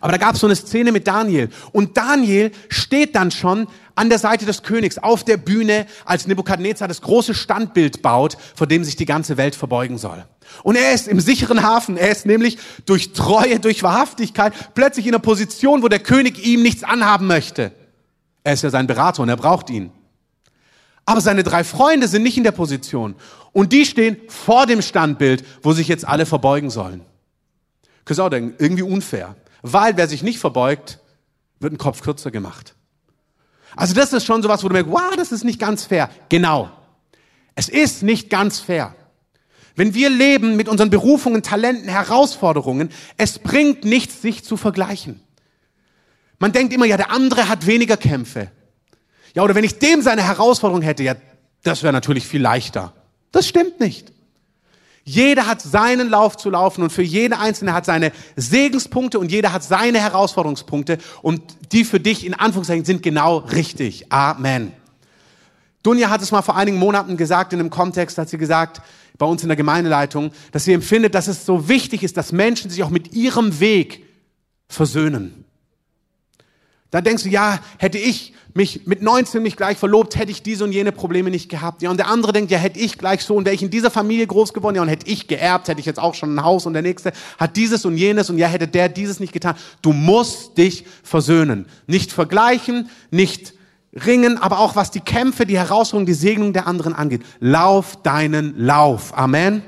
[0.02, 1.50] Aber da gab es so eine Szene mit Daniel.
[1.72, 6.88] Und Daniel steht dann schon an der Seite des Königs auf der Bühne, als Nebukadnezar
[6.88, 10.26] das große Standbild baut, vor dem sich die ganze Welt verbeugen soll.
[10.64, 11.98] Und er ist im sicheren Hafen.
[11.98, 16.62] Er ist nämlich durch Treue, durch Wahrhaftigkeit plötzlich in einer Position, wo der König ihm
[16.62, 17.72] nichts anhaben möchte.
[18.44, 19.92] Er ist ja sein Berater und er braucht ihn.
[21.06, 23.16] Aber seine drei Freunde sind nicht in der Position.
[23.54, 27.02] Und die stehen vor dem Standbild, wo sich jetzt alle verbeugen sollen.
[28.06, 29.36] Könntest auch denken, irgendwie unfair.
[29.74, 31.00] Weil wer sich nicht verbeugt,
[31.60, 32.76] wird ein Kopf kürzer gemacht.
[33.76, 36.10] Also das ist schon sowas, wo du merkst, wow, das ist nicht ganz fair.
[36.30, 36.70] Genau.
[37.56, 38.96] Es ist nicht ganz fair.
[39.76, 45.22] Wenn wir leben mit unseren Berufungen, Talenten, Herausforderungen, es bringt nichts, sich zu vergleichen.
[46.40, 48.52] Man denkt immer, ja, der andere hat weniger Kämpfe.
[49.36, 51.16] Ja, oder wenn ich dem seine Herausforderung hätte, ja,
[51.64, 52.94] das wäre natürlich viel leichter.
[53.32, 54.12] Das stimmt nicht.
[55.08, 59.54] Jeder hat seinen Lauf zu laufen und für jede Einzelne hat seine Segenspunkte und jeder
[59.54, 61.42] hat seine Herausforderungspunkte und
[61.72, 64.12] die für dich in Anführungszeichen sind genau richtig.
[64.12, 64.74] Amen.
[65.82, 68.82] Dunja hat es mal vor einigen Monaten gesagt in einem Kontext, hat sie gesagt,
[69.18, 72.70] bei uns in der Gemeindeleitung, dass sie empfindet, dass es so wichtig ist, dass Menschen
[72.70, 74.04] sich auch mit ihrem Weg
[74.68, 75.46] versöhnen.
[76.92, 80.64] Da denkst du, ja, hätte ich mich mit 19 nicht gleich verlobt, hätte ich diese
[80.64, 81.82] und jene Probleme nicht gehabt.
[81.82, 83.92] Ja, und der andere denkt, ja, hätte ich gleich so und wäre ich in dieser
[83.92, 86.66] Familie groß geworden, ja, und hätte ich geerbt, hätte ich jetzt auch schon ein Haus
[86.66, 89.56] und der nächste hat dieses und jenes und ja, hätte der dieses nicht getan.
[89.82, 91.68] Du musst dich versöhnen.
[91.86, 93.54] Nicht vergleichen, nicht
[93.94, 97.22] ringen, aber auch was die Kämpfe, die Herausforderungen, die Segnung der anderen angeht.
[97.40, 99.18] Lauf deinen Lauf.
[99.18, 99.62] Amen.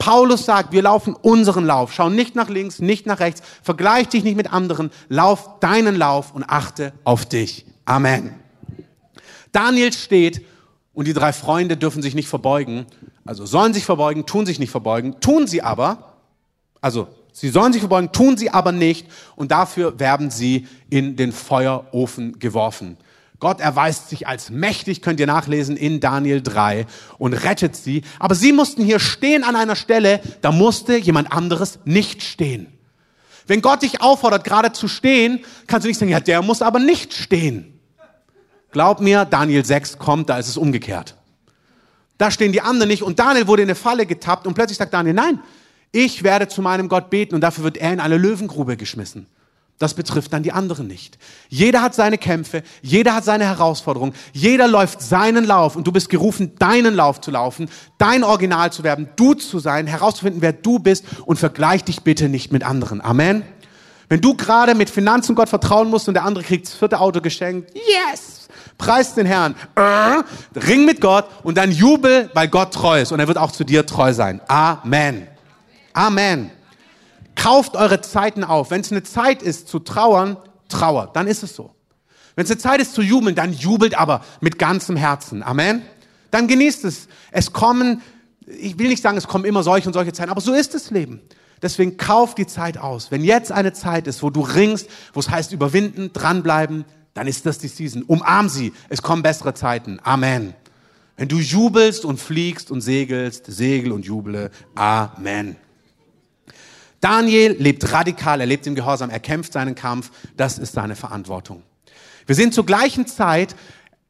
[0.00, 1.92] Paulus sagt, wir laufen unseren Lauf.
[1.92, 3.42] Schau nicht nach links, nicht nach rechts.
[3.62, 4.90] Vergleich dich nicht mit anderen.
[5.10, 7.66] Lauf deinen Lauf und achte auf dich.
[7.84, 8.34] Amen.
[9.52, 10.42] Daniel steht
[10.94, 12.86] und die drei Freunde dürfen sich nicht verbeugen.
[13.26, 16.14] Also sollen sich verbeugen, tun sich nicht verbeugen, tun sie aber.
[16.80, 19.06] Also sie sollen sich verbeugen, tun sie aber nicht.
[19.36, 22.96] Und dafür werden sie in den Feuerofen geworfen.
[23.40, 26.86] Gott erweist sich als mächtig, könnt ihr nachlesen in Daniel 3
[27.18, 28.02] und rettet sie.
[28.18, 32.66] Aber sie mussten hier stehen an einer Stelle, da musste jemand anderes nicht stehen.
[33.46, 36.78] Wenn Gott dich auffordert, gerade zu stehen, kannst du nicht sagen, ja, der muss aber
[36.78, 37.80] nicht stehen.
[38.72, 41.16] Glaub mir, Daniel 6 kommt, da ist es umgekehrt.
[42.18, 44.92] Da stehen die anderen nicht und Daniel wurde in eine Falle getappt und plötzlich sagt
[44.92, 45.40] Daniel, nein,
[45.92, 49.26] ich werde zu meinem Gott beten und dafür wird er in eine Löwengrube geschmissen.
[49.80, 51.16] Das betrifft dann die anderen nicht.
[51.48, 56.10] Jeder hat seine Kämpfe, jeder hat seine Herausforderungen, jeder läuft seinen Lauf und du bist
[56.10, 60.80] gerufen, deinen Lauf zu laufen, dein Original zu werden, du zu sein, herauszufinden, wer du
[60.80, 63.00] bist und vergleich dich bitte nicht mit anderen.
[63.00, 63.42] Amen.
[64.10, 67.22] Wenn du gerade mit Finanzen Gott vertrauen musst und der andere kriegt das vierte Auto
[67.22, 68.48] geschenkt, yes!
[68.76, 73.20] Preis den Herrn, äh, ring mit Gott und dann jubel, weil Gott treu ist und
[73.20, 74.42] er wird auch zu dir treu sein.
[74.46, 75.26] Amen.
[75.94, 76.50] Amen.
[77.40, 78.70] Kauft eure Zeiten auf.
[78.70, 80.36] Wenn es eine Zeit ist zu trauern,
[80.68, 81.74] trauert, dann ist es so.
[82.34, 85.42] Wenn es eine Zeit ist zu jubeln, dann jubelt aber mit ganzem Herzen.
[85.42, 85.80] Amen.
[86.30, 87.08] Dann genießt es.
[87.32, 88.02] Es kommen,
[88.46, 90.90] ich will nicht sagen, es kommen immer solche und solche Zeiten, aber so ist das
[90.90, 91.22] Leben.
[91.62, 93.10] Deswegen kauf die Zeit aus.
[93.10, 97.46] Wenn jetzt eine Zeit ist, wo du ringst, wo es heißt überwinden, dranbleiben, dann ist
[97.46, 98.02] das die Season.
[98.02, 98.74] Umarm sie.
[98.90, 99.98] Es kommen bessere Zeiten.
[100.02, 100.52] Amen.
[101.16, 104.50] Wenn du jubelst und fliegst und segelst, segel und juble.
[104.74, 105.56] Amen.
[107.00, 110.10] Daniel lebt radikal, er lebt im Gehorsam, er kämpft seinen Kampf.
[110.36, 111.62] Das ist seine Verantwortung.
[112.26, 113.56] Wir sind zur gleichen Zeit,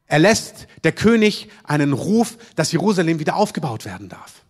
[0.07, 4.43] erlässt der König einen Ruf, dass Jerusalem wieder aufgebaut werden darf.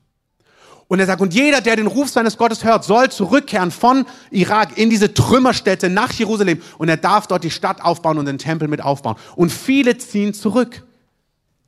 [0.87, 4.77] Und er sagt, und jeder, der den Ruf seines Gottes hört, soll zurückkehren von Irak
[4.77, 6.61] in diese Trümmerstätte nach Jerusalem.
[6.79, 9.15] Und er darf dort die Stadt aufbauen und den Tempel mit aufbauen.
[9.37, 10.83] Und viele ziehen zurück.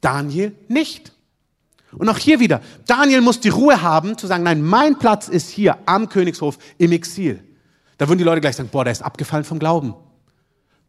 [0.02, 1.13] Daniel nicht.
[1.98, 5.50] Und auch hier wieder, Daniel muss die Ruhe haben zu sagen, nein, mein Platz ist
[5.50, 7.44] hier am Königshof im Exil.
[7.98, 9.94] Da würden die Leute gleich sagen, boah, der ist abgefallen vom Glauben.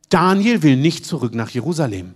[0.09, 2.15] Daniel will nicht zurück nach Jerusalem.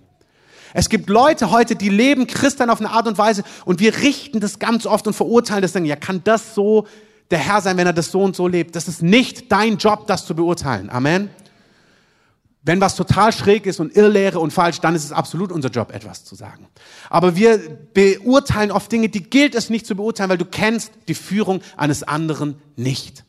[0.74, 4.40] Es gibt Leute heute, die leben Christen auf eine Art und Weise und wir richten
[4.40, 6.86] das ganz oft und verurteilen das, sagen, ja, kann das so
[7.30, 8.76] der Herr sein, wenn er das so und so lebt?
[8.76, 10.90] Das ist nicht dein Job, das zu beurteilen.
[10.90, 11.30] Amen.
[12.62, 15.92] Wenn was total schräg ist und Irrlehre und falsch, dann ist es absolut unser Job,
[15.94, 16.66] etwas zu sagen.
[17.08, 17.58] Aber wir
[17.94, 22.02] beurteilen oft Dinge, die gilt es nicht zu beurteilen, weil du kennst die Führung eines
[22.02, 23.24] anderen nicht.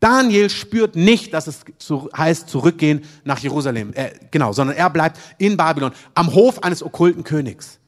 [0.00, 5.20] Daniel spürt nicht, dass es zu, heißt zurückgehen nach Jerusalem, äh, genau, sondern er bleibt
[5.38, 7.78] in Babylon am Hof eines okkulten Königs.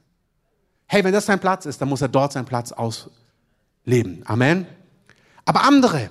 [0.86, 4.22] Hey, wenn das sein Platz ist, dann muss er dort seinen Platz ausleben.
[4.26, 4.66] Amen.
[5.44, 6.10] Aber andere,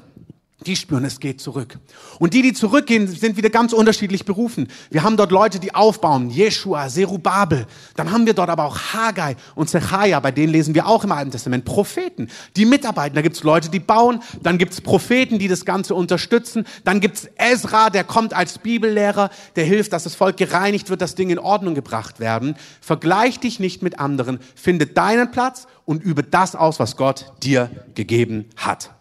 [0.64, 1.78] die spüren, es geht zurück.
[2.20, 4.68] Und die, die zurückgehen, sind wieder ganz unterschiedlich berufen.
[4.90, 7.68] Wir haben dort Leute, die aufbauen, Jeshua, Zerubabel.
[7.96, 11.12] Dann haben wir dort aber auch Haggai und Zechariah, bei denen lesen wir auch im
[11.12, 13.16] Alten Testament Propheten, die mitarbeiten.
[13.16, 17.90] Da gibt's Leute, die bauen, dann gibt's Propheten, die das Ganze unterstützen, dann gibt's Ezra,
[17.90, 21.76] der kommt als Bibellehrer, der hilft, dass das Volk gereinigt wird, dass Dinge in Ordnung
[21.76, 22.56] gebracht werden.
[22.82, 27.70] Vergleich dich nicht mit anderen, finde deinen Platz und übe das aus, was Gott dir
[27.96, 28.92] gegeben hat.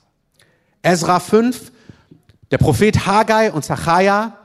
[0.82, 1.72] Ezra 5,
[2.50, 4.36] der Prophet Haggai und Zachariah,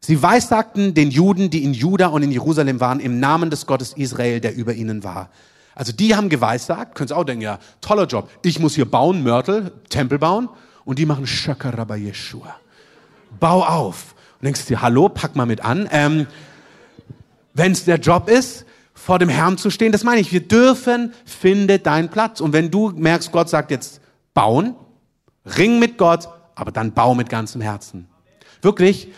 [0.00, 3.92] sie weissagten den Juden, die in Juda und in Jerusalem waren, im Namen des Gottes
[3.92, 5.28] Israel, der über ihnen war.
[5.74, 8.28] Also die haben geweissagt, könnt ihr auch denken, ja, toller Job.
[8.42, 10.48] Ich muss hier bauen, Mörtel, Tempel bauen.
[10.84, 12.56] Und die machen Shakaraba Yeshua.
[13.38, 14.14] Bau auf.
[14.40, 15.88] Und denkst dir, hallo, pack mal mit an.
[15.92, 16.26] Ähm,
[17.54, 20.32] Wenn es der Job ist, vor dem Herrn zu stehen, das meine ich.
[20.32, 22.40] Wir dürfen, finde deinen Platz.
[22.40, 24.00] Und wenn du merkst, Gott sagt jetzt
[24.34, 24.74] bauen,
[25.44, 28.08] Ring mit Gott, aber dann bau mit ganzem Herzen.
[28.62, 29.08] Wirklich,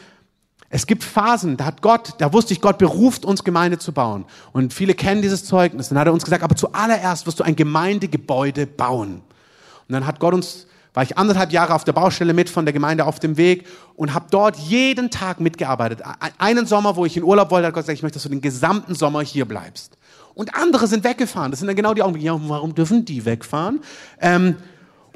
[0.74, 4.24] es gibt Phasen, da hat Gott, da wusste ich, Gott beruft uns Gemeinde zu bauen.
[4.52, 5.90] Und viele kennen dieses Zeugnis.
[5.90, 9.16] Dann hat er uns gesagt, aber zuallererst wirst du ein Gemeindegebäude bauen.
[9.16, 12.72] Und dann hat Gott uns, war ich anderthalb Jahre auf der Baustelle mit von der
[12.72, 16.00] Gemeinde auf dem Weg und habe dort jeden Tag mitgearbeitet.
[16.38, 18.40] Einen Sommer, wo ich in Urlaub wollte, hat Gott gesagt, ich möchte, dass du den
[18.40, 19.98] gesamten Sommer hier bleibst.
[20.32, 21.50] Und andere sind weggefahren.
[21.50, 22.26] Das sind dann genau die Augenblicke.
[22.28, 23.80] Ja, warum dürfen die wegfahren?
[24.20, 24.56] Ähm,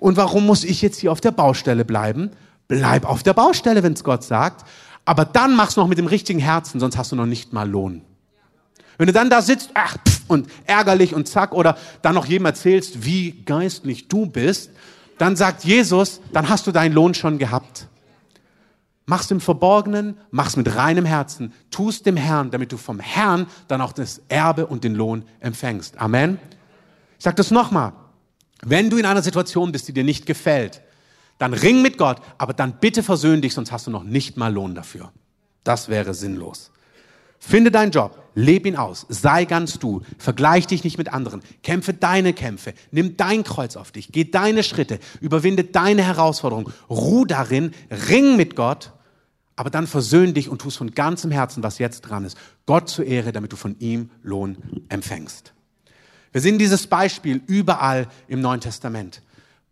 [0.01, 2.31] und warum muss ich jetzt hier auf der Baustelle bleiben?
[2.69, 4.67] Bleib auf der Baustelle, wenn es Gott sagt.
[5.05, 8.03] Aber dann mach's noch mit dem richtigen Herzen, sonst hast du noch nicht mal Lohn.
[8.99, 12.47] Wenn du dann da sitzt, ach, pff, und ärgerlich und zack, oder dann noch jedem
[12.47, 14.71] erzählst, wie geistlich du bist,
[15.19, 17.89] dann sagt Jesus, dann hast du deinen Lohn schon gehabt.
[19.07, 23.81] Mach's im Verborgenen, mach's mit reinem Herzen, tust dem Herrn, damit du vom Herrn dann
[23.81, 26.01] auch das Erbe und den Lohn empfängst.
[26.01, 26.41] Amen.
[27.17, 27.93] Ich sag das nochmal.
[28.63, 30.83] Wenn du in einer Situation bist, die dir nicht gefällt,
[31.39, 34.53] dann ring mit Gott, aber dann bitte versöhn dich, sonst hast du noch nicht mal
[34.53, 35.13] Lohn dafür.
[35.65, 36.71] Das wäre sinnlos.
[37.39, 41.93] Finde deinen Job, leb ihn aus, sei ganz du, vergleich dich nicht mit anderen, kämpfe
[41.93, 47.73] deine Kämpfe, nimm dein Kreuz auf dich, geh deine Schritte, überwinde deine Herausforderung, ruh darin,
[48.09, 48.93] ring mit Gott,
[49.55, 53.05] aber dann versöhn dich und tust von ganzem Herzen, was jetzt dran ist, Gott zur
[53.05, 54.57] Ehre, damit du von ihm Lohn
[54.89, 55.53] empfängst.
[56.33, 59.23] Wir sehen dieses Beispiel überall im Neuen Testament.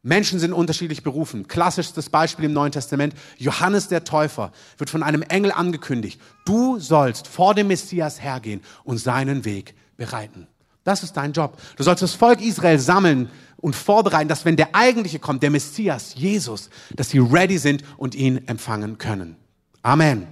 [0.03, 1.49] Menschen sind unterschiedlich berufen.
[1.49, 3.15] Klassisches Beispiel im Neuen Testament.
[3.39, 6.21] Johannes der Täufer wird von einem Engel angekündigt.
[6.45, 10.47] Du sollst vor dem Messias hergehen und seinen Weg bereiten.
[10.85, 11.57] Das ist dein Job.
[11.77, 16.15] Du sollst das Volk Israel sammeln und vorbereiten, dass wenn der eigentliche kommt, der Messias,
[16.15, 19.37] Jesus, dass sie ready sind und ihn empfangen können.
[19.81, 20.27] Amen.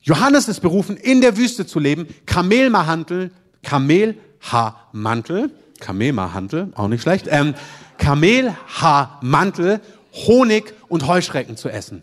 [0.00, 3.30] Johannes ist berufen, in der Wüste zu leben, Kamelhaarmantel,
[3.62, 7.54] Kamel Kamelhaarmantel, Kamelhaarmantel, auch nicht schlecht, ähm,
[7.98, 9.80] Kamelhaarmantel,
[10.12, 12.02] Honig und Heuschrecken zu essen.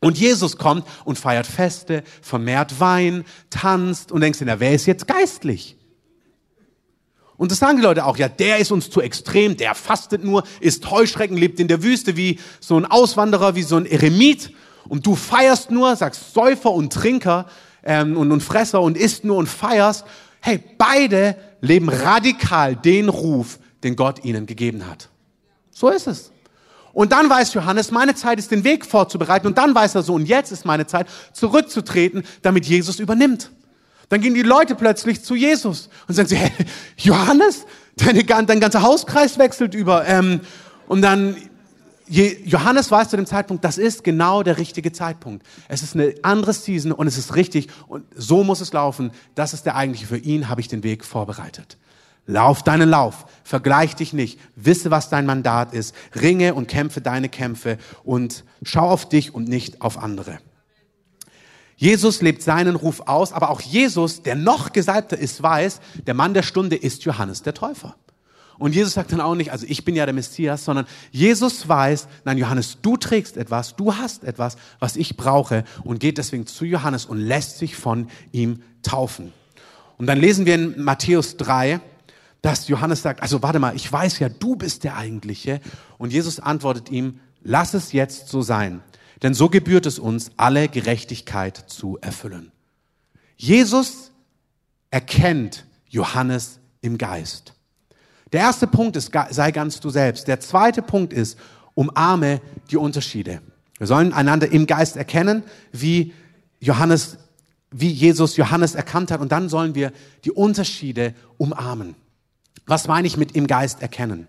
[0.00, 5.06] Und Jesus kommt und feiert Feste, vermehrt Wein, tanzt und denkst dir, wer ist jetzt
[5.06, 5.76] geistlich?
[7.36, 10.44] Und das sagen die Leute auch, ja, der ist uns zu extrem, der fastet nur,
[10.60, 14.52] isst Heuschrecken, lebt in der Wüste wie so ein Auswanderer, wie so ein Eremit.
[14.88, 17.46] Und du feierst nur, sagst Säufer und Trinker
[17.82, 20.04] ähm, und, und Fresser und isst nur und feierst.
[20.40, 25.08] Hey, beide leben radikal den Ruf, den Gott ihnen gegeben hat.
[25.70, 26.32] So ist es.
[26.92, 29.46] Und dann weiß Johannes, meine Zeit ist, den Weg vorzubereiten.
[29.46, 33.50] Und dann weiß er so, und jetzt ist meine Zeit, zurückzutreten, damit Jesus übernimmt.
[34.08, 36.50] Dann gehen die Leute plötzlich zu Jesus und sagen sie, hey,
[36.96, 37.64] Johannes,
[37.96, 40.04] deine, dein ganzer Hauskreis wechselt über.
[40.06, 40.40] Ähm,
[40.88, 41.36] und dann
[42.10, 45.46] Johannes weiß zu dem Zeitpunkt, das ist genau der richtige Zeitpunkt.
[45.68, 49.12] Es ist eine andere Season und es ist richtig und so muss es laufen.
[49.36, 50.06] Das ist der eigentliche.
[50.06, 51.78] Für ihn habe ich den Weg vorbereitet.
[52.26, 57.28] Lauf deinen Lauf, vergleich dich nicht, wisse, was dein Mandat ist, ringe und kämpfe deine
[57.28, 60.38] Kämpfe und schau auf dich und nicht auf andere.
[61.76, 66.34] Jesus lebt seinen Ruf aus, aber auch Jesus, der noch Gesalbte ist, weiß, der Mann
[66.34, 67.96] der Stunde ist Johannes der Täufer.
[68.60, 72.08] Und Jesus sagt dann auch nicht, also ich bin ja der Messias, sondern Jesus weiß,
[72.26, 76.66] nein, Johannes, du trägst etwas, du hast etwas, was ich brauche und geht deswegen zu
[76.66, 79.32] Johannes und lässt sich von ihm taufen.
[79.96, 81.80] Und dann lesen wir in Matthäus 3,
[82.42, 85.62] dass Johannes sagt, also warte mal, ich weiß ja, du bist der Eigentliche.
[85.96, 88.82] Und Jesus antwortet ihm, lass es jetzt so sein,
[89.22, 92.52] denn so gebührt es uns, alle Gerechtigkeit zu erfüllen.
[93.38, 94.12] Jesus
[94.90, 97.54] erkennt Johannes im Geist.
[98.32, 100.28] Der erste Punkt ist, sei ganz du selbst.
[100.28, 101.38] Der zweite Punkt ist,
[101.74, 102.40] umarme
[102.70, 103.40] die Unterschiede.
[103.78, 106.12] Wir sollen einander im Geist erkennen, wie
[106.60, 107.18] Johannes,
[107.70, 109.20] wie Jesus Johannes erkannt hat.
[109.20, 109.92] Und dann sollen wir
[110.24, 111.96] die Unterschiede umarmen.
[112.66, 114.26] Was meine ich mit im Geist erkennen?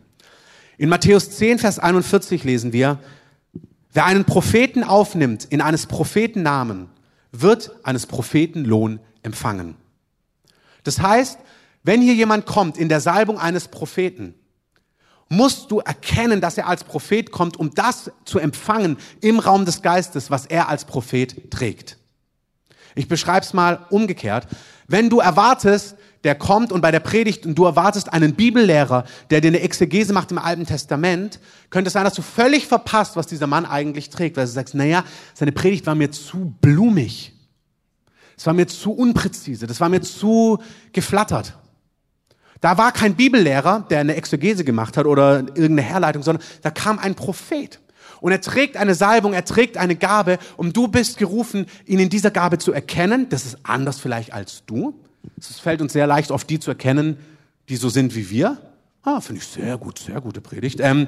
[0.77, 2.97] In Matthäus 10, Vers 41 lesen wir,
[3.93, 6.89] wer einen Propheten aufnimmt in eines Propheten Namen,
[7.31, 9.75] wird eines Propheten Lohn empfangen.
[10.83, 11.37] Das heißt,
[11.83, 14.35] wenn hier jemand kommt in der Salbung eines Propheten,
[15.29, 19.81] musst du erkennen, dass er als Prophet kommt, um das zu empfangen im Raum des
[19.81, 21.97] Geistes, was er als Prophet trägt.
[22.95, 24.47] Ich beschreibe es mal umgekehrt.
[24.87, 29.39] Wenn du erwartest, der kommt und bei der Predigt und du erwartest einen Bibellehrer, der
[29.39, 31.39] dir eine Exegese macht im Alten Testament,
[31.69, 34.75] könnte es sein, dass du völlig verpasst, was dieser Mann eigentlich trägt, weil du sagst,
[34.75, 37.33] naja, seine Predigt war mir zu blumig.
[38.37, 40.59] Es war mir zu unpräzise, das war mir zu
[40.91, 41.57] geflattert.
[42.61, 46.99] Da war kein Bibellehrer, der eine Exegese gemacht hat oder irgendeine Herleitung, sondern da kam
[46.99, 47.79] ein Prophet.
[48.21, 52.09] Und er trägt eine Salbung, er trägt eine Gabe und du bist gerufen, ihn in
[52.09, 53.27] dieser Gabe zu erkennen.
[53.29, 54.93] Das ist anders vielleicht als du.
[55.39, 57.17] Es fällt uns sehr leicht, oft die zu erkennen,
[57.67, 58.59] die so sind wie wir.
[59.01, 60.79] Ah, finde ich sehr gut, sehr gute Predigt.
[60.81, 61.07] Ähm,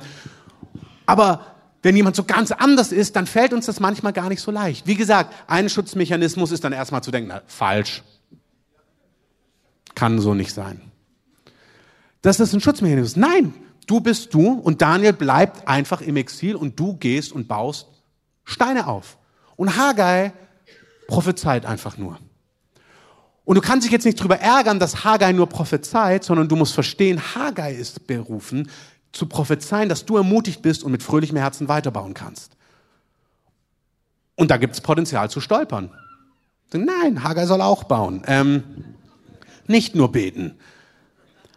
[1.06, 1.46] aber
[1.84, 4.88] wenn jemand so ganz anders ist, dann fällt uns das manchmal gar nicht so leicht.
[4.88, 8.02] Wie gesagt, ein Schutzmechanismus ist dann erstmal zu denken, na, falsch.
[9.94, 10.82] Kann so nicht sein.
[12.24, 13.18] Das ist ein Schutzmechanismus.
[13.18, 13.54] Nein,
[13.86, 17.88] du bist du und Daniel bleibt einfach im Exil und du gehst und baust
[18.46, 19.18] Steine auf.
[19.58, 20.34] Und Haggai
[21.08, 22.18] prophezeit einfach nur.
[23.46, 26.74] Und du kannst dich jetzt nicht drüber ärgern, dass Haggai nur prophezeit, sondern du musst
[26.74, 28.70] verstehen, Haggai ist berufen,
[29.12, 32.56] zu prophezeien, dass du ermutigt bist und mit fröhlichem Herzen weiterbauen kannst.
[34.36, 35.92] Und da gibt es Potenzial zu stolpern.
[36.72, 38.24] Nein, Haggai soll auch bauen.
[38.28, 38.64] Ähm,
[39.68, 40.58] nicht nur beten.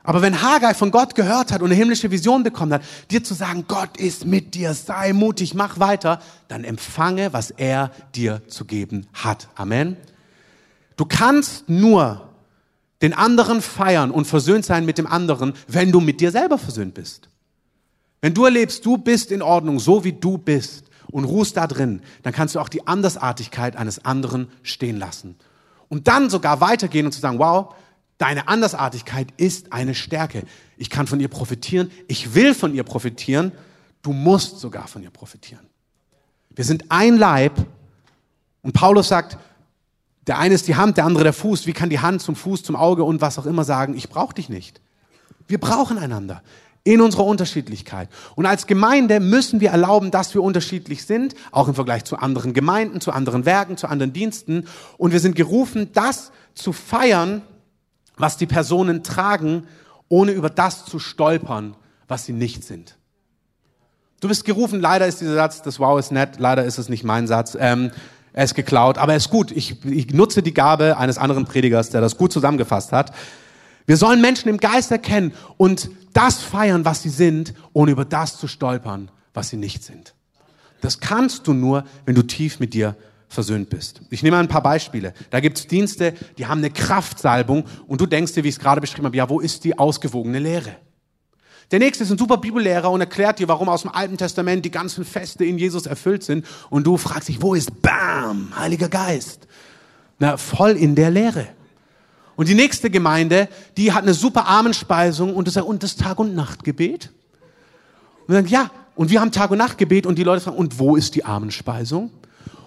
[0.06, 3.34] Aber wenn Haggai von Gott gehört hat und eine himmlische Vision bekommen hat, dir zu
[3.34, 8.64] sagen, Gott ist mit dir, sei mutig, mach weiter, dann empfange, was er dir zu
[8.66, 9.48] geben hat.
[9.56, 9.96] Amen.
[10.96, 12.28] Du kannst nur
[13.02, 16.94] den anderen feiern und versöhnt sein mit dem anderen, wenn du mit dir selber versöhnt
[16.94, 17.28] bist.
[18.20, 22.00] Wenn du erlebst, du bist in Ordnung, so wie du bist und ruhst da drin,
[22.22, 25.34] dann kannst du auch die Andersartigkeit eines anderen stehen lassen.
[25.88, 27.74] Und dann sogar weitergehen und zu sagen, wow,
[28.18, 30.44] Deine Andersartigkeit ist eine Stärke.
[30.76, 31.90] Ich kann von ihr profitieren.
[32.08, 33.52] Ich will von ihr profitieren.
[34.02, 35.66] Du musst sogar von ihr profitieren.
[36.50, 37.52] Wir sind ein Leib.
[38.62, 39.36] Und Paulus sagt,
[40.26, 41.66] der eine ist die Hand, der andere der Fuß.
[41.66, 44.34] Wie kann die Hand zum Fuß, zum Auge und was auch immer sagen, ich brauche
[44.34, 44.80] dich nicht.
[45.46, 46.42] Wir brauchen einander
[46.82, 48.08] in unserer Unterschiedlichkeit.
[48.36, 52.54] Und als Gemeinde müssen wir erlauben, dass wir unterschiedlich sind, auch im Vergleich zu anderen
[52.54, 54.66] Gemeinden, zu anderen Werken, zu anderen Diensten.
[54.96, 57.42] Und wir sind gerufen, das zu feiern,
[58.16, 59.66] was die Personen tragen,
[60.08, 61.76] ohne über das zu stolpern,
[62.08, 62.96] was sie nicht sind.
[64.20, 67.04] Du bist gerufen, leider ist dieser Satz, das Wow ist nett, leider ist es nicht
[67.04, 67.90] mein Satz, ähm,
[68.32, 69.50] er ist geklaut, aber er ist gut.
[69.50, 73.12] Ich, ich nutze die Gabe eines anderen Predigers, der das gut zusammengefasst hat.
[73.86, 78.38] Wir sollen Menschen im Geist erkennen und das feiern, was sie sind, ohne über das
[78.38, 80.14] zu stolpern, was sie nicht sind.
[80.80, 82.96] Das kannst du nur, wenn du tief mit dir
[83.28, 84.00] versöhnt bist.
[84.10, 85.12] Ich nehme ein paar Beispiele.
[85.30, 88.60] Da gibt es Dienste, die haben eine Kraftsalbung und du denkst dir, wie ich es
[88.60, 90.76] gerade beschrieben habe, ja, wo ist die ausgewogene Lehre?
[91.72, 94.70] Der nächste ist ein super Bibellehrer und erklärt dir, warum aus dem Alten Testament die
[94.70, 96.46] ganzen Feste in Jesus erfüllt sind.
[96.70, 99.48] Und du fragst dich, wo ist Bam, Heiliger Geist?
[100.20, 101.48] Na, voll in der Lehre.
[102.36, 106.34] Und die nächste Gemeinde, die hat eine super Armenspeisung und das, und das Tag- und
[106.36, 107.10] Nachtgebet.
[108.28, 110.94] Und dann, ja, und wir haben Tag- und Nachtgebet und die Leute fragen, und wo
[110.94, 112.10] ist die Armenspeisung?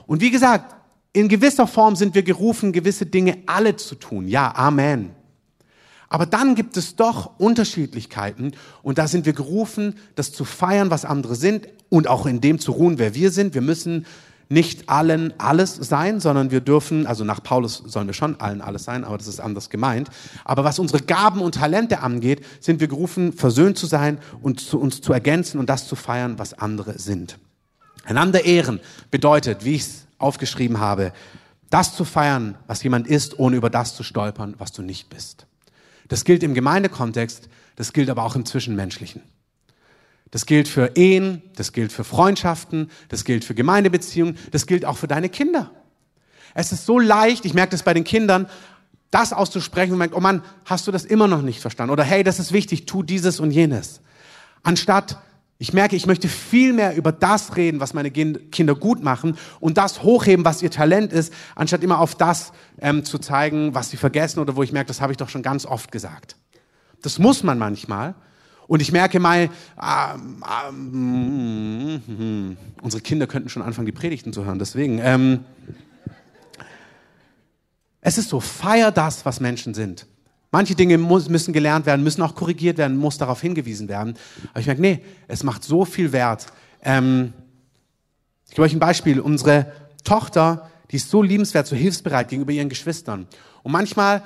[0.09, 0.75] Und wie gesagt,
[1.13, 4.27] in gewisser Form sind wir gerufen, gewisse Dinge alle zu tun.
[4.27, 5.11] Ja, Amen.
[6.07, 11.05] Aber dann gibt es doch Unterschiedlichkeiten und da sind wir gerufen, das zu feiern, was
[11.05, 13.53] andere sind und auch in dem zu ruhen, wer wir sind.
[13.53, 14.07] Wir müssen
[14.49, 18.85] nicht allen alles sein, sondern wir dürfen, also nach Paulus sollen wir schon allen alles
[18.85, 20.09] sein, aber das ist anders gemeint.
[20.43, 24.79] Aber was unsere Gaben und Talente angeht, sind wir gerufen, versöhnt zu sein und zu
[24.79, 27.37] uns zu ergänzen und das zu feiern, was andere sind.
[28.05, 28.79] Einander ehren
[29.11, 31.13] bedeutet, wie ich es aufgeschrieben habe,
[31.69, 35.45] das zu feiern, was jemand ist, ohne über das zu stolpern, was du nicht bist.
[36.07, 39.21] Das gilt im Gemeindekontext, das gilt aber auch im Zwischenmenschlichen.
[40.31, 44.97] Das gilt für Ehen, das gilt für Freundschaften, das gilt für Gemeindebeziehungen, das gilt auch
[44.97, 45.71] für deine Kinder.
[46.53, 48.47] Es ist so leicht, ich merke das bei den Kindern,
[49.11, 51.91] das auszusprechen und merkt, oh Mann, hast du das immer noch nicht verstanden?
[51.91, 54.01] Oder hey, das ist wichtig, tu dieses und jenes.
[54.61, 55.17] Anstatt,
[55.61, 59.77] ich merke, ich möchte viel mehr über das reden, was meine Kinder gut machen und
[59.77, 63.97] das hochheben, was ihr Talent ist, anstatt immer auf das ähm, zu zeigen, was sie
[63.97, 66.37] vergessen oder wo ich merke, das habe ich doch schon ganz oft gesagt.
[67.01, 68.15] Das muss man manchmal.
[68.67, 69.49] Und ich merke mal,
[69.81, 74.59] ähm, ähm, unsere Kinder könnten schon anfangen, die Predigten zu hören.
[74.59, 75.41] Deswegen, ähm,
[77.99, 80.07] es ist so, feier das, was Menschen sind.
[80.51, 84.15] Manche Dinge müssen gelernt werden, müssen auch korrigiert werden, muss darauf hingewiesen werden.
[84.51, 86.47] Aber ich merke, nee, es macht so viel Wert.
[86.81, 87.33] Ähm,
[88.47, 89.19] ich gebe euch ein Beispiel.
[89.19, 89.71] Unsere
[90.03, 93.27] Tochter, die ist so liebenswert, so hilfsbereit gegenüber ihren Geschwistern.
[93.61, 94.23] Und manchmal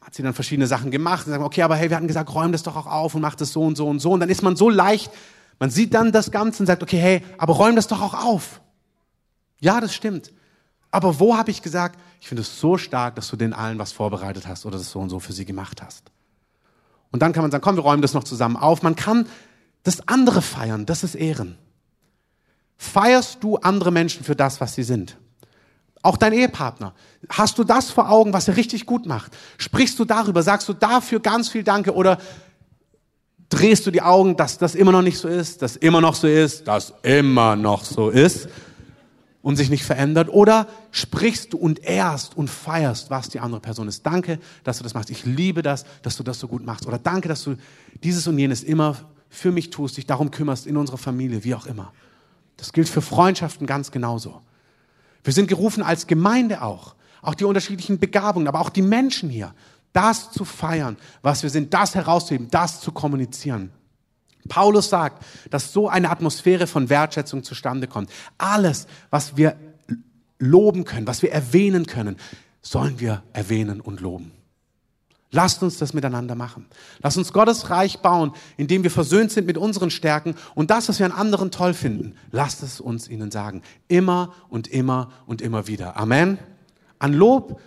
[0.00, 2.52] hat sie dann verschiedene Sachen gemacht und sagt, okay, aber hey, wir hatten gesagt, räum
[2.52, 4.12] das doch auch auf und mach das so und so und so.
[4.12, 5.10] Und dann ist man so leicht,
[5.58, 8.60] man sieht dann das Ganze und sagt, okay, hey, aber räum das doch auch auf.
[9.60, 10.32] Ja, das stimmt.
[10.94, 13.90] Aber wo habe ich gesagt, ich finde es so stark, dass du den allen was
[13.90, 16.12] vorbereitet hast oder das so und so für sie gemacht hast.
[17.10, 18.82] Und dann kann man sagen, komm, wir räumen das noch zusammen auf.
[18.82, 19.26] Man kann
[19.82, 21.58] das andere feiern, das ist Ehren.
[22.76, 25.16] Feierst du andere Menschen für das, was sie sind?
[26.02, 26.94] Auch dein Ehepartner.
[27.28, 29.36] Hast du das vor Augen, was er richtig gut macht?
[29.58, 30.44] Sprichst du darüber?
[30.44, 31.92] Sagst du dafür ganz viel Danke?
[31.92, 32.18] Oder
[33.48, 36.28] drehst du die Augen, dass das immer noch nicht so ist, dass immer noch so
[36.28, 38.48] ist, dass immer noch so ist?
[39.44, 40.30] Und sich nicht verändert?
[40.30, 44.04] Oder sprichst du und ehrst und feierst, was die andere Person ist?
[44.04, 45.10] Danke, dass du das machst.
[45.10, 46.86] Ich liebe das, dass du das so gut machst.
[46.86, 47.56] Oder danke, dass du
[48.02, 48.96] dieses und jenes immer
[49.28, 51.92] für mich tust, dich darum kümmerst in unserer Familie, wie auch immer.
[52.56, 54.40] Das gilt für Freundschaften ganz genauso.
[55.22, 59.54] Wir sind gerufen als Gemeinde auch, auch die unterschiedlichen Begabungen, aber auch die Menschen hier,
[59.92, 63.72] das zu feiern, was wir sind, das herauszuheben, das zu kommunizieren.
[64.48, 68.10] Paulus sagt, dass so eine Atmosphäre von Wertschätzung zustande kommt.
[68.38, 69.56] Alles, was wir
[70.38, 72.16] loben können, was wir erwähnen können,
[72.60, 74.32] sollen wir erwähnen und loben.
[75.30, 76.66] Lasst uns das miteinander machen.
[77.02, 81.00] Lasst uns Gottes Reich bauen, indem wir versöhnt sind mit unseren Stärken und das, was
[81.00, 83.62] wir an anderen toll finden, lasst es uns ihnen sagen.
[83.88, 85.96] Immer und immer und immer wieder.
[85.96, 86.38] Amen.
[87.00, 87.60] An Lob,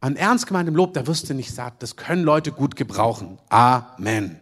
[0.00, 1.82] an ernst gemeintem Lob, da wirst du nicht satt.
[1.82, 3.38] Das können Leute gut gebrauchen.
[3.48, 4.38] Amen.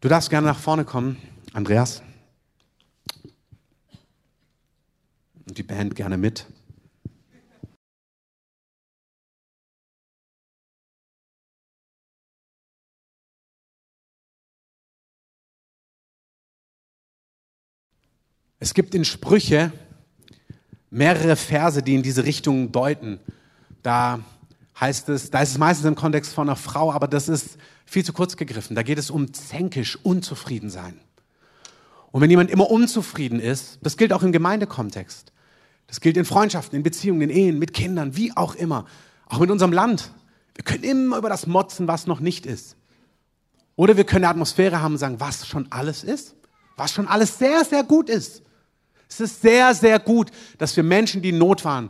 [0.00, 1.16] Du darfst gerne nach vorne kommen,
[1.52, 2.02] Andreas.
[5.44, 6.46] Und die Band gerne mit.
[18.60, 19.72] Es gibt in Sprüche
[20.90, 23.18] mehrere Verse, die in diese Richtung deuten.
[23.82, 24.20] Da
[24.78, 27.58] heißt es, da ist es meistens im Kontext von einer Frau, aber das ist
[27.88, 28.76] viel zu kurz gegriffen.
[28.76, 31.00] Da geht es um zänkisch, unzufrieden sein.
[32.10, 35.32] Und wenn jemand immer unzufrieden ist, das gilt auch im Gemeindekontext.
[35.86, 38.84] Das gilt in Freundschaften, in Beziehungen, in Ehen, mit Kindern, wie auch immer.
[39.26, 40.12] Auch mit unserem Land.
[40.54, 42.76] Wir können immer über das motzen, was noch nicht ist.
[43.74, 46.34] Oder wir können eine Atmosphäre haben und sagen, was schon alles ist.
[46.76, 48.42] Was schon alles sehr, sehr gut ist.
[49.08, 51.88] Es ist sehr, sehr gut, dass wir Menschen, die in Not waren,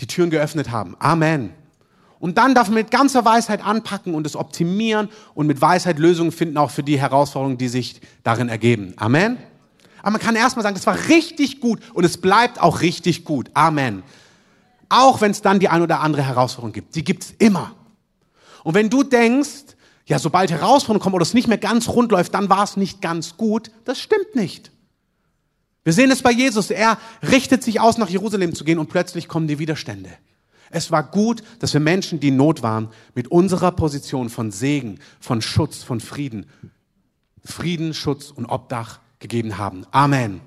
[0.00, 0.96] die Türen geöffnet haben.
[0.98, 1.52] Amen.
[2.20, 6.32] Und dann darf man mit ganzer Weisheit anpacken und es optimieren und mit Weisheit Lösungen
[6.32, 8.94] finden, auch für die Herausforderungen, die sich darin ergeben.
[8.96, 9.38] Amen.
[10.00, 13.50] Aber man kann erstmal sagen, das war richtig gut und es bleibt auch richtig gut.
[13.54, 14.02] Amen.
[14.88, 16.94] Auch wenn es dann die ein oder andere Herausforderung gibt.
[16.94, 17.72] Die gibt es immer.
[18.64, 22.34] Und wenn du denkst, ja, sobald Herausforderungen kommen oder es nicht mehr ganz rund läuft,
[22.34, 24.70] dann war es nicht ganz gut, das stimmt nicht.
[25.84, 26.70] Wir sehen es bei Jesus.
[26.70, 30.10] Er richtet sich aus, nach Jerusalem zu gehen und plötzlich kommen die Widerstände.
[30.70, 35.00] Es war gut, dass wir Menschen, die in Not waren, mit unserer Position von Segen,
[35.20, 36.46] von Schutz, von Frieden,
[37.44, 39.84] Frieden, Schutz und Obdach gegeben haben.
[39.90, 40.40] Amen.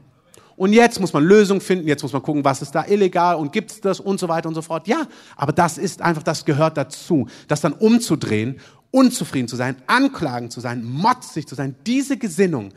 [0.56, 3.52] Und jetzt muss man Lösungen finden, jetzt muss man gucken, was ist da illegal und
[3.52, 4.88] gibt es das und so weiter und so fort.
[4.88, 7.28] Ja, aber das ist einfach, das gehört dazu.
[7.48, 8.60] Das dann umzudrehen,
[8.92, 12.74] unzufrieden zu sein, anklagen zu sein, motzig zu sein, diese Gesinnung.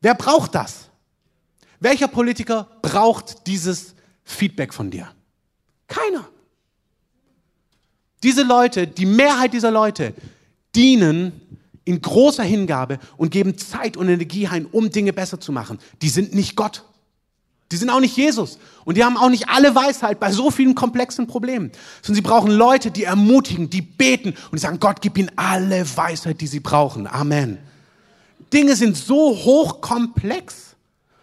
[0.00, 0.88] Wer braucht das?
[1.78, 5.08] Welcher Politiker braucht dieses Feedback von dir?
[5.86, 6.28] Keiner.
[8.22, 10.14] Diese Leute, die Mehrheit dieser Leute,
[10.74, 11.32] dienen
[11.84, 15.78] in großer Hingabe und geben Zeit und Energie ein, um Dinge besser zu machen.
[16.00, 16.84] Die sind nicht Gott.
[17.72, 18.58] Die sind auch nicht Jesus.
[18.84, 21.72] Und die haben auch nicht alle Weisheit bei so vielen komplexen Problemen.
[22.02, 25.84] Sondern sie brauchen Leute, die ermutigen, die beten und die sagen, Gott, gib ihnen alle
[25.96, 27.06] Weisheit, die sie brauchen.
[27.06, 27.58] Amen.
[28.52, 30.71] Dinge sind so hochkomplex.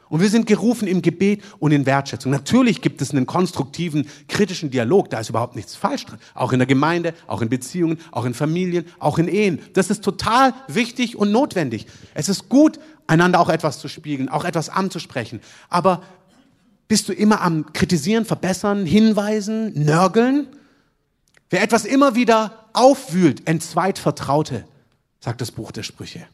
[0.10, 2.32] Und wir sind gerufen im Gebet und in Wertschätzung.
[2.32, 5.10] Natürlich gibt es einen konstruktiven, kritischen Dialog.
[5.12, 6.20] Da ist überhaupt nichts falsch dran.
[6.34, 9.60] Auch in der Gemeinde, auch in Beziehungen, auch in Familien, auch in Ehen.
[9.74, 11.86] Das ist total wichtig und notwendig.
[12.16, 15.42] Es ist gut, einander auch etwas zu spiegeln, auch etwas anzusprechen.
[15.70, 16.02] Aber
[16.88, 20.48] bist du immer am Kritisieren, Verbessern, Hinweisen, Nörgeln?
[21.52, 24.66] Wer etwas immer wieder aufwühlt, entzweit Vertraute,
[25.20, 26.26] sagt das Buch der Sprüche.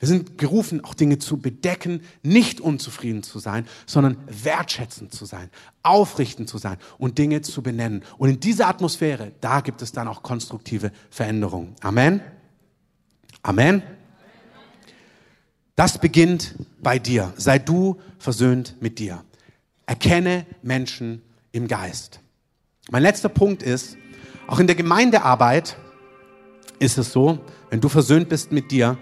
[0.00, 5.50] Wir sind gerufen, auch Dinge zu bedecken, nicht unzufrieden zu sein, sondern wertschätzend zu sein,
[5.82, 8.02] aufrichtend zu sein und Dinge zu benennen.
[8.16, 11.74] Und in dieser Atmosphäre, da gibt es dann auch konstruktive Veränderungen.
[11.82, 12.22] Amen.
[13.42, 13.82] Amen.
[15.76, 17.34] Das beginnt bei dir.
[17.36, 19.22] Sei du versöhnt mit dir.
[19.84, 21.20] Erkenne Menschen
[21.52, 22.20] im Geist.
[22.90, 23.98] Mein letzter Punkt ist,
[24.46, 25.76] auch in der Gemeindearbeit
[26.78, 27.38] ist es so,
[27.68, 28.96] wenn du versöhnt bist mit dir,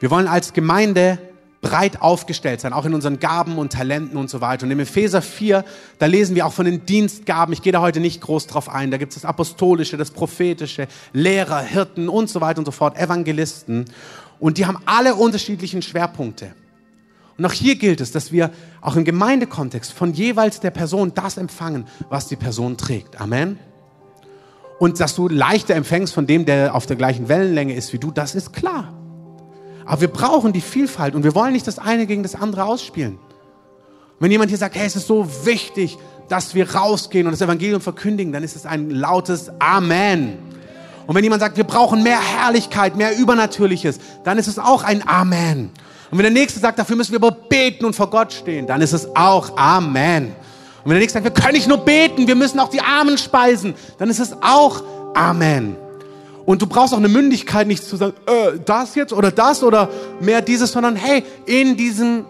[0.00, 1.18] wir wollen als Gemeinde
[1.62, 4.66] breit aufgestellt sein, auch in unseren Gaben und Talenten und so weiter.
[4.66, 5.64] Und im Epheser 4,
[5.98, 7.52] da lesen wir auch von den Dienstgaben.
[7.52, 8.90] Ich gehe da heute nicht groß drauf ein.
[8.90, 12.96] Da gibt es das Apostolische, das Prophetische, Lehrer, Hirten und so weiter und so fort,
[12.96, 13.86] Evangelisten.
[14.38, 16.54] Und die haben alle unterschiedlichen Schwerpunkte.
[17.38, 21.36] Und auch hier gilt es, dass wir auch im Gemeindekontext von jeweils der Person das
[21.36, 23.20] empfangen, was die Person trägt.
[23.20, 23.58] Amen.
[24.78, 28.10] Und dass du leichter empfängst von dem, der auf der gleichen Wellenlänge ist wie du,
[28.10, 28.92] das ist klar.
[29.86, 33.12] Aber wir brauchen die Vielfalt und wir wollen nicht das eine gegen das andere ausspielen.
[33.14, 35.96] Und wenn jemand hier sagt, hey, es ist so wichtig,
[36.28, 40.38] dass wir rausgehen und das Evangelium verkündigen, dann ist es ein lautes Amen.
[41.06, 45.06] Und wenn jemand sagt, wir brauchen mehr Herrlichkeit, mehr Übernatürliches, dann ist es auch ein
[45.06, 45.70] Amen.
[46.10, 48.80] Und wenn der Nächste sagt, dafür müssen wir aber beten und vor Gott stehen, dann
[48.80, 50.26] ist es auch Amen.
[50.26, 53.18] Und wenn der Nächste sagt, wir können nicht nur beten, wir müssen auch die Armen
[53.18, 54.82] speisen, dann ist es auch
[55.14, 55.76] Amen.
[56.46, 59.90] Und du brauchst auch eine Mündigkeit, nicht zu sagen, äh, das jetzt oder das oder
[60.20, 62.24] mehr dieses, sondern hey, in diesem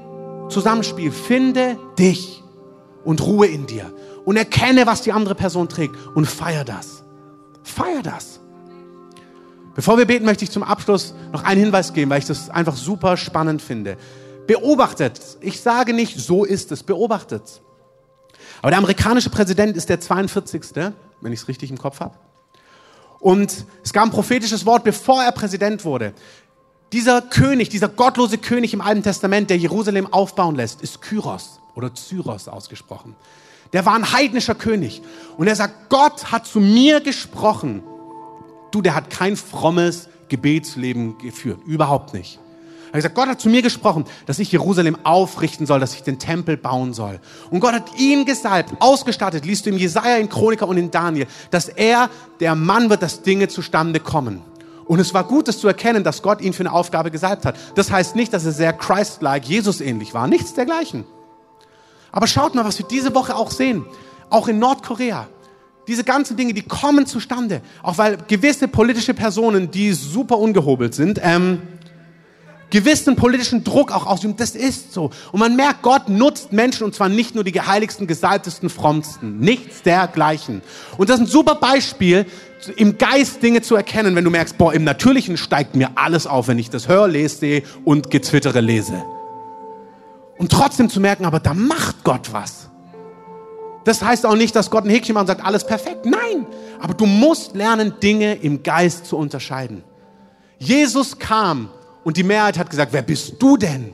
[0.49, 2.43] Zusammenspiel finde dich
[3.05, 3.93] und Ruhe in dir
[4.25, 7.05] und erkenne, was die andere Person trägt und feier das.
[7.63, 8.41] Feier das.
[9.75, 12.75] Bevor wir beten, möchte ich zum Abschluss noch einen Hinweis geben, weil ich das einfach
[12.75, 13.99] super spannend finde.
[14.47, 15.21] Beobachtet.
[15.43, 16.83] Ich sage nicht, so ist es.
[16.83, 17.61] Beobachtet.
[18.63, 20.63] Aber der amerikanische Präsident ist der 42.
[21.21, 22.15] wenn ich es richtig im Kopf habe.
[23.19, 26.13] Und es gab ein prophetisches Wort, bevor er Präsident wurde.
[26.93, 31.95] Dieser König, dieser gottlose König im Alten Testament, der Jerusalem aufbauen lässt, ist Kyros oder
[31.95, 33.17] Zyros ausgesprochen.
[33.73, 35.03] Der war ein heidnischer König.
[35.37, 37.83] Und er sagt, Gott hat zu mir gesprochen.
[38.71, 41.61] Du, der hat kein frommes Gebetsleben geführt.
[41.67, 42.39] Überhaupt nicht.
[42.87, 46.03] Er hat gesagt, Gott hat zu mir gesprochen, dass ich Jerusalem aufrichten soll, dass ich
[46.03, 47.21] den Tempel bauen soll.
[47.51, 51.27] Und Gott hat ihn gesalbt, ausgestattet, liest du im Jesaja, in Chroniker und in Daniel,
[51.51, 52.11] dass er
[52.41, 54.43] der Mann wird, dass Dinge zustande kommen.
[54.87, 57.57] Und es war gut, das zu erkennen, dass Gott ihn für eine Aufgabe gesalbt hat.
[57.75, 60.29] Das heißt nicht, dass er sehr Christ-like, Jesus-ähnlich war.
[60.29, 61.05] Nichts dergleichen.
[62.13, 63.85] Aber schaut mal, was wir diese Woche auch sehen.
[64.31, 65.27] Auch in Nordkorea.
[65.89, 67.63] Diese ganzen Dinge, die kommen zustande.
[67.83, 71.63] Auch weil gewisse politische Personen, die super ungehobelt sind, ähm,
[72.71, 74.37] gewissen politischen Druck auch ausüben.
[74.37, 75.11] Das ist so.
[75.33, 79.39] Und man merkt, Gott nutzt Menschen und zwar nicht nur die geheiligsten, gesalbtesten, frommsten.
[79.39, 80.63] Nichts dergleichen.
[80.99, 82.27] Und das ist ein super Beispiel,
[82.77, 86.49] im Geist Dinge zu erkennen, wenn du merkst, boah, im Natürlichen steigt mir alles auf,
[86.49, 89.05] wenn ich das höre, lese, sehe und gezwittere lese.
[90.39, 92.69] Und trotzdem zu merken, aber da macht Gott was.
[93.85, 96.07] Das heißt auch nicht, dass Gott ein Häkchen macht und sagt, alles perfekt.
[96.07, 96.47] Nein,
[96.81, 99.85] aber du musst lernen, Dinge im Geist zu unterscheiden.
[100.59, 101.69] Jesus kam
[102.07, 103.93] und die Mehrheit hat gesagt, wer bist du denn?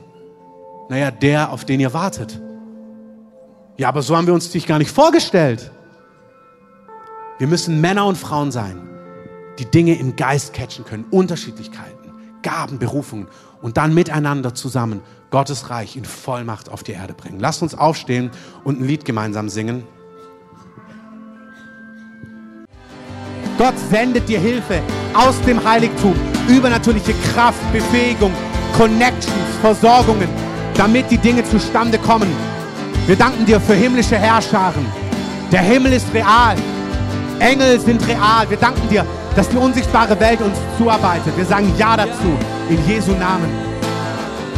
[0.87, 2.39] Naja, der, auf den ihr wartet.
[3.75, 5.71] Ja, aber so haben wir uns dich gar nicht vorgestellt.
[7.39, 8.87] Wir müssen Männer und Frauen sein,
[9.57, 13.27] die Dinge im Geist catchen können, Unterschiedlichkeiten, Gaben, Berufungen
[13.63, 15.01] und dann miteinander zusammen
[15.31, 17.39] Gottes Reich in Vollmacht auf die Erde bringen.
[17.39, 18.29] Lasst uns aufstehen
[18.63, 19.87] und ein Lied gemeinsam singen.
[23.63, 24.81] Gott sendet dir Hilfe
[25.13, 26.13] aus dem Heiligtum,
[26.49, 28.33] übernatürliche Kraft, Befähigung,
[28.75, 30.27] Connections, Versorgungen,
[30.75, 32.27] damit die Dinge zustande kommen.
[33.07, 34.85] Wir danken dir für himmlische Herrscharen.
[35.49, 36.57] Der Himmel ist real.
[37.39, 38.49] Engel sind real.
[38.49, 41.31] Wir danken dir, dass die unsichtbare Welt uns zuarbeitet.
[41.37, 42.37] Wir sagen Ja dazu
[42.69, 43.49] in Jesu Namen.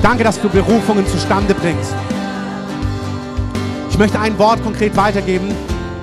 [0.01, 1.93] Danke, dass du Berufungen zustande bringst.
[3.91, 5.49] Ich möchte ein Wort konkret weitergeben.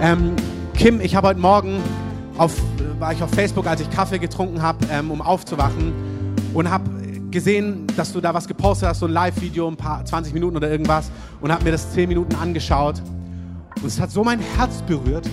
[0.00, 0.36] Ähm,
[0.76, 1.82] Kim, ich habe heute Morgen
[2.38, 2.52] auf
[3.02, 5.92] war ich auf Facebook, als ich Kaffee getrunken habe, ähm, um aufzuwachen
[6.54, 6.88] und habe
[7.32, 10.70] gesehen, dass du da was gepostet hast, so ein Live-Video, ein paar 20 Minuten oder
[10.70, 13.02] irgendwas und habe mir das 10 Minuten angeschaut
[13.80, 15.28] und es hat so mein Herz berührt.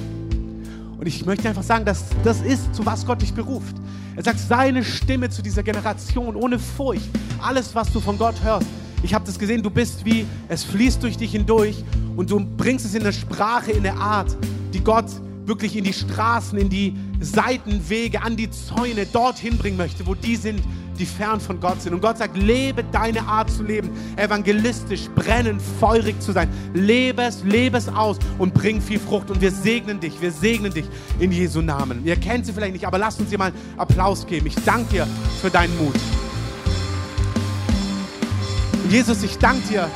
[0.97, 3.76] Und ich möchte einfach sagen, dass das ist, zu was Gott dich beruft.
[4.15, 7.07] Er sagt, seine Stimme zu dieser Generation ohne Furcht.
[7.39, 8.65] Alles, was du von Gott hörst,
[9.03, 11.84] ich habe das gesehen, du bist wie, es fließt durch dich hindurch
[12.17, 14.36] und du bringst es in eine Sprache, in eine Art,
[14.74, 15.05] die Gott
[15.50, 20.38] wirklich in die Straßen, in die Seitenwege, an die Zäune dorthin bringen möchte, wo die
[20.38, 20.62] sind,
[20.97, 21.93] die fern von Gott sind.
[21.93, 26.50] Und Gott sagt, lebe deine Art zu leben, evangelistisch, brennend, feurig zu sein.
[26.74, 29.32] Lebe es, lebe es aus und bring viel Frucht.
[29.32, 30.86] Und wir segnen dich, wir segnen dich
[31.20, 32.06] in Jesu Namen.
[32.06, 34.45] Ihr kennt sie vielleicht nicht, aber lasst uns dir mal Applaus geben.
[34.47, 35.08] Ich danke dir
[35.41, 35.95] für deinen Mut.
[38.89, 39.89] Jesus, ich danke dir,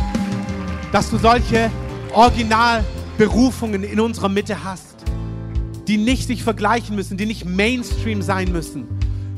[0.91, 1.69] dass du solche
[2.13, 4.92] Originalberufungen in unserer Mitte hast,
[5.87, 8.87] die nicht sich vergleichen müssen, die nicht Mainstream sein müssen,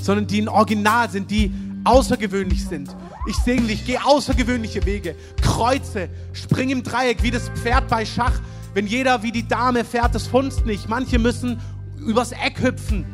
[0.02, 1.52] sondern die ein Original sind, die
[1.84, 2.96] außergewöhnlich sind.
[3.28, 8.40] Ich segne dich, geh außergewöhnliche Wege, kreuze, spring im Dreieck wie das Pferd bei Schach.
[8.74, 10.90] Wenn jeder wie die Dame fährt, das funzt nicht.
[10.90, 11.60] Manche müssen
[11.98, 13.06] übers Eck hüpfen.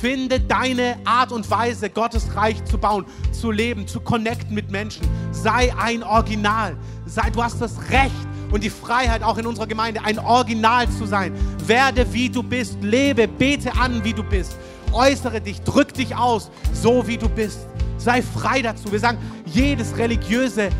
[0.00, 5.06] Finde deine Art und Weise, Gottes Reich zu bauen, zu leben, zu connecten mit Menschen.
[5.30, 6.76] Sei ein Original.
[7.06, 8.12] Sei, du hast das Recht
[8.50, 11.32] und die Freiheit, auch in unserer Gemeinde, ein Original zu sein.
[11.66, 12.78] Werde wie du bist.
[12.82, 14.56] Lebe, bete an, wie du bist
[14.94, 17.58] äußere dich, drück dich aus, so wie du bist.
[17.98, 18.90] Sei frei dazu.
[18.90, 20.70] Wir sagen, jedes religiöse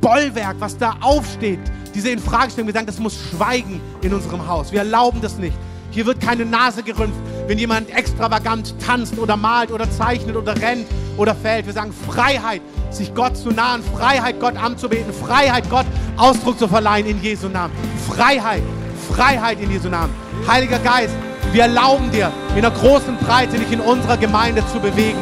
[0.00, 1.60] Bollwerk, was da aufsteht,
[1.94, 4.72] diese Infragestellung, wir sagen, das muss schweigen in unserem Haus.
[4.72, 5.56] Wir erlauben das nicht.
[5.90, 10.86] Hier wird keine Nase gerümpft, wenn jemand extravagant tanzt oder malt oder zeichnet oder rennt
[11.16, 11.66] oder fällt.
[11.66, 12.60] Wir sagen Freiheit,
[12.94, 15.86] sich Gott zu nahen, Freiheit, Gott anzubeten, Freiheit, Gott
[16.16, 17.74] Ausdruck zu verleihen in Jesu Namen.
[18.08, 18.62] Freiheit,
[19.10, 20.12] Freiheit in Jesu Namen.
[20.46, 21.14] Heiliger Geist,
[21.52, 25.18] wir erlauben dir, in einer großen Breite dich in unserer Gemeinde zu bewegen.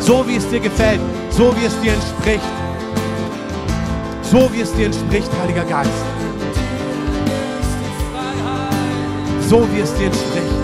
[0.00, 1.00] So wie es dir gefällt,
[1.30, 2.40] so wie es dir entspricht.
[4.22, 5.90] So wie es dir entspricht, Heiliger Geist.
[9.48, 10.59] So wie es dir entspricht.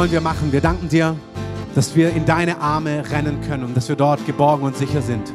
[0.00, 0.50] Wollen wir machen.
[0.50, 1.14] Wir danken dir,
[1.74, 5.30] dass wir in deine Arme rennen können und dass wir dort geborgen und sicher sind.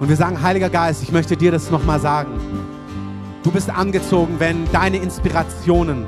[0.00, 2.30] Und wir sagen, Heiliger Geist, ich möchte dir das nochmal sagen.
[3.42, 6.06] Du bist angezogen, wenn deine Inspirationen,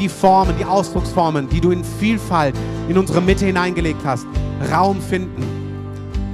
[0.00, 2.56] die Formen, die Ausdrucksformen, die du in Vielfalt
[2.88, 4.26] in unsere Mitte hineingelegt hast,
[4.72, 5.44] Raum finden.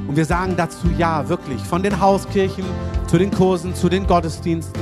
[0.09, 2.65] Und wir sagen dazu ja, wirklich, von den Hauskirchen
[3.07, 4.81] zu den Kursen, zu den Gottesdiensten.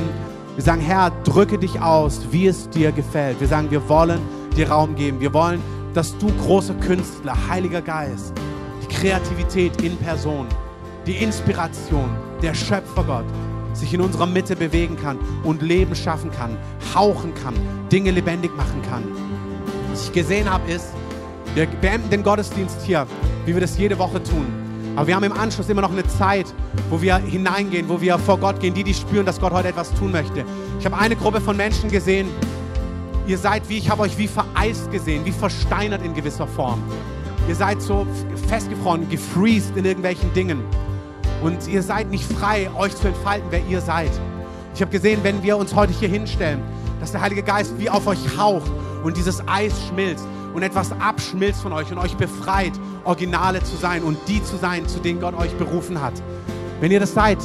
[0.54, 3.40] Wir sagen, Herr, drücke dich aus, wie es dir gefällt.
[3.40, 4.20] Wir sagen, wir wollen
[4.54, 5.20] dir Raum geben.
[5.20, 5.60] Wir wollen,
[5.94, 8.32] dass du großer Künstler, Heiliger Geist,
[8.82, 10.46] die Kreativität in Person,
[11.06, 12.10] die Inspiration,
[12.42, 13.24] der Schöpfergott
[13.72, 16.56] sich in unserer Mitte bewegen kann und Leben schaffen kann,
[16.94, 17.54] hauchen kann,
[17.90, 19.04] Dinge lebendig machen kann.
[19.90, 20.88] Was ich gesehen habe, ist,
[21.54, 23.06] wir beenden den Gottesdienst hier,
[23.44, 24.46] wie wir das jede Woche tun.
[24.94, 26.52] Aber wir haben im Anschluss immer noch eine Zeit,
[26.90, 29.92] wo wir hineingehen, wo wir vor Gott gehen, die, die spüren, dass Gott heute etwas
[29.94, 30.44] tun möchte.
[30.78, 32.28] Ich habe eine Gruppe von Menschen gesehen,
[33.26, 36.82] Ihr seid wie, ich habe euch wie vereist gesehen, wie versteinert in gewisser Form.
[37.48, 38.06] Ihr seid so
[38.48, 40.62] festgefroren, gefreezed in irgendwelchen Dingen.
[41.42, 44.10] Und ihr seid nicht frei, euch zu entfalten, wer ihr seid.
[44.74, 46.62] Ich habe gesehen, wenn wir uns heute hier hinstellen,
[47.00, 48.70] dass der Heilige Geist wie auf euch haucht
[49.04, 52.72] und dieses Eis schmilzt und etwas abschmilzt von euch und euch befreit,
[53.04, 56.14] Originale zu sein und die zu sein, zu denen Gott euch berufen hat.
[56.80, 57.38] Wenn ihr das seid,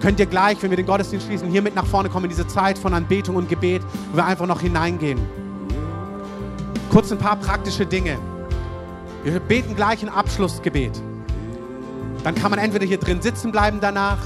[0.00, 2.46] könnt ihr gleich, wenn wir den Gottesdienst schließen, hier mit nach vorne kommen in diese
[2.46, 5.18] Zeit von Anbetung und Gebet, wo wir einfach noch hineingehen.
[6.90, 8.18] Kurz ein paar praktische Dinge.
[9.24, 11.00] Wir beten gleich ein Abschlussgebet.
[12.22, 14.18] Dann kann man entweder hier drin sitzen bleiben danach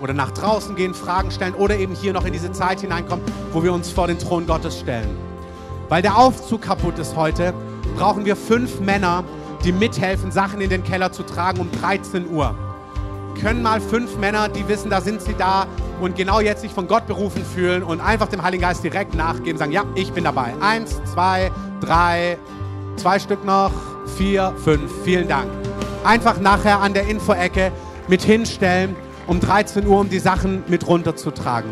[0.00, 3.62] oder nach draußen gehen, Fragen stellen oder eben hier noch in diese Zeit hineinkommen, wo
[3.62, 5.08] wir uns vor den Thron Gottes stellen.
[5.88, 7.54] Weil der Aufzug kaputt ist heute,
[7.96, 9.24] brauchen wir fünf Männer,
[9.64, 12.54] die mithelfen, Sachen in den Keller zu tragen um 13 Uhr
[13.40, 15.66] können mal fünf Männer, die wissen, da sind sie da
[16.00, 19.58] und genau jetzt sich von Gott berufen fühlen und einfach dem Heiligen Geist direkt nachgeben,
[19.58, 20.54] sagen, ja, ich bin dabei.
[20.60, 22.38] Eins, zwei, drei,
[22.96, 23.72] zwei Stück noch,
[24.16, 24.90] vier, fünf.
[25.04, 25.48] Vielen Dank.
[26.04, 27.72] Einfach nachher an der Info-Ecke
[28.08, 31.70] mit hinstellen um 13 Uhr, um die Sachen mit runterzutragen.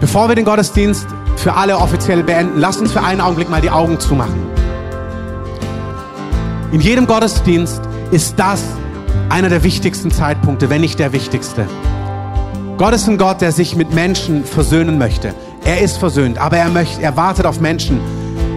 [0.00, 1.06] Bevor wir den Gottesdienst
[1.36, 4.46] für alle offiziell beenden, lasst uns für einen Augenblick mal die Augen zumachen.
[6.72, 8.62] In jedem Gottesdienst ist das
[9.30, 11.66] einer der wichtigsten Zeitpunkte, wenn nicht der wichtigste.
[12.76, 15.34] Gott ist ein Gott, der sich mit Menschen versöhnen möchte.
[15.64, 18.00] Er ist versöhnt, aber er, möchte, er wartet auf Menschen,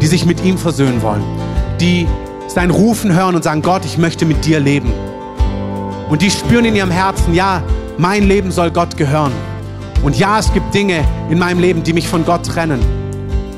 [0.02, 1.24] die sich mit ihm versöhnen wollen,
[1.80, 2.08] die
[2.48, 4.92] sein Rufen hören und sagen, Gott, ich möchte mit dir leben.
[6.10, 7.62] Und die spüren in ihrem Herzen, ja,
[7.98, 9.32] mein Leben soll Gott gehören.
[10.04, 12.80] Und ja, es gibt Dinge in meinem Leben, die mich von Gott trennen.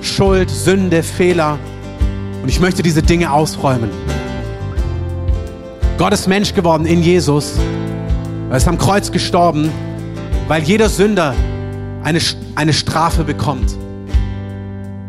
[0.01, 1.57] Schuld, Sünde, Fehler.
[2.43, 3.89] Und ich möchte diese Dinge ausräumen.
[5.97, 7.53] Gott ist Mensch geworden in Jesus.
[8.49, 9.69] Er ist am Kreuz gestorben,
[10.49, 11.33] weil jeder Sünder
[12.03, 12.19] eine,
[12.55, 13.77] eine Strafe bekommt.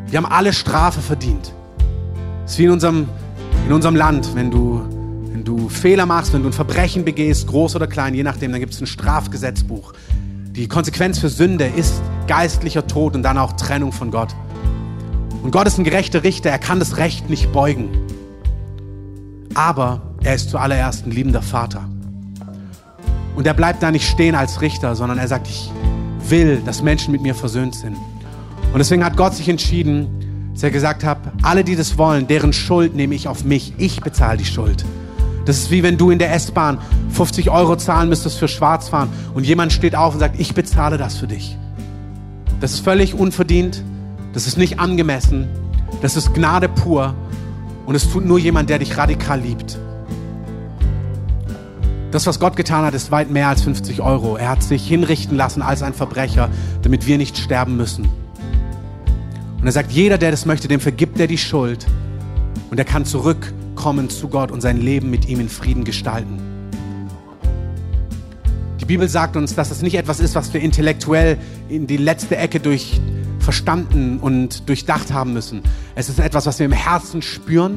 [0.07, 1.53] Wir haben alle Strafe verdient.
[2.45, 3.09] Es ist wie in unserem,
[3.66, 4.80] in unserem Land, wenn du,
[5.32, 8.61] wenn du Fehler machst, wenn du ein Verbrechen begehst, groß oder klein, je nachdem, dann
[8.61, 9.93] gibt es ein Strafgesetzbuch.
[10.53, 14.37] Die Konsequenz für Sünde ist geistlicher Tod und dann auch Trennung von Gott.
[15.43, 17.89] Und Gott ist ein gerechter Richter, er kann das Recht nicht beugen.
[19.55, 21.89] Aber er ist zuallererst ein liebender Vater.
[23.37, 25.70] Und er bleibt da nicht stehen als Richter, sondern er sagt, ich
[26.29, 27.97] will, dass Menschen mit mir versöhnt sind.
[28.72, 32.53] Und deswegen hat Gott sich entschieden, dass er gesagt hat, alle, die das wollen, deren
[32.53, 33.74] Schuld nehme ich auf mich.
[33.79, 34.85] Ich bezahle die Schuld.
[35.45, 36.79] Das ist wie wenn du in der S-Bahn
[37.11, 41.16] 50 Euro zahlen müsstest für Schwarzfahren und jemand steht auf und sagt, ich bezahle das
[41.16, 41.57] für dich.
[42.61, 43.85] Das ist völlig unverdient,
[44.33, 45.47] das ist nicht angemessen,
[46.03, 47.14] das ist Gnade pur
[47.85, 49.79] und es tut nur jemand, der dich radikal liebt.
[52.17, 54.39] Das, was Gott getan hat, ist weit mehr als 50 Euro.
[54.39, 56.49] Er hat sich hinrichten lassen als ein Verbrecher,
[56.81, 58.09] damit wir nicht sterben müssen.
[59.61, 61.85] Und er sagt, jeder, der das möchte, dem vergibt er die Schuld
[62.71, 66.41] und er kann zurück kommen zu Gott und sein Leben mit ihm in Frieden gestalten.
[68.81, 71.37] Die Bibel sagt uns, dass es nicht etwas ist, was wir intellektuell
[71.69, 72.99] in die letzte Ecke durch
[73.41, 75.61] verstanden und durchdacht haben müssen.
[75.95, 77.77] Es ist etwas, was wir im Herzen spüren.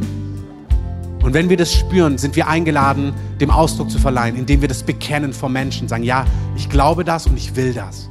[1.22, 4.84] Und wenn wir das spüren, sind wir eingeladen, dem Ausdruck zu verleihen, indem wir das
[4.84, 8.10] bekennen vor Menschen, sagen, ja, ich glaube das und ich will das.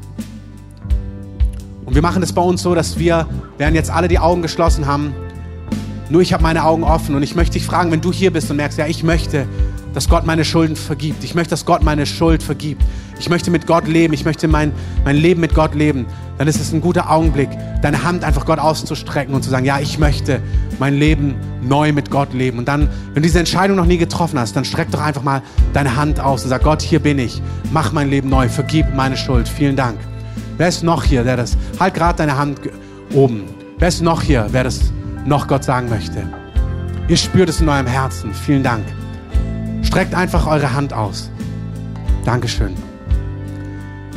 [1.86, 4.86] Und wir machen es bei uns so, dass wir, während jetzt alle die Augen geschlossen
[4.86, 5.14] haben,
[6.10, 8.50] nur ich habe meine Augen offen und ich möchte dich fragen, wenn du hier bist
[8.50, 9.46] und merkst, ja, ich möchte,
[9.94, 11.24] dass Gott meine Schulden vergibt.
[11.24, 12.82] Ich möchte, dass Gott meine Schuld vergibt.
[13.18, 14.14] Ich möchte mit Gott leben.
[14.14, 14.72] Ich möchte mein,
[15.04, 16.06] mein Leben mit Gott leben.
[16.38, 17.48] Dann ist es ein guter Augenblick,
[17.82, 20.40] deine Hand einfach Gott auszustrecken und zu sagen, ja, ich möchte
[20.78, 22.58] mein Leben neu mit Gott leben.
[22.58, 25.42] Und dann, wenn du diese Entscheidung noch nie getroffen hast, dann streck doch einfach mal
[25.72, 27.42] deine Hand aus und sag, Gott, hier bin ich.
[27.72, 28.48] Mach mein Leben neu.
[28.48, 29.48] Vergib meine Schuld.
[29.48, 29.98] Vielen Dank.
[30.56, 32.60] Wer ist noch hier, der das, halt gerade deine Hand
[33.12, 33.44] oben.
[33.78, 34.92] Wer ist noch hier, wer das
[35.24, 36.28] noch Gott sagen möchte.
[37.08, 38.34] Ihr spürt es in eurem Herzen.
[38.34, 38.84] Vielen Dank.
[39.82, 41.30] Streckt einfach eure Hand aus.
[42.24, 42.74] Dankeschön.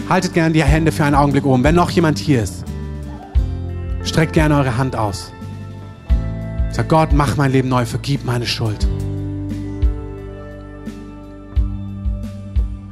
[0.09, 1.63] Haltet gerne die Hände für einen Augenblick oben.
[1.63, 2.63] Wenn noch jemand hier ist,
[4.03, 5.31] streckt gerne eure Hand aus.
[6.71, 8.87] Sag Gott, mach mein Leben neu, vergib meine Schuld.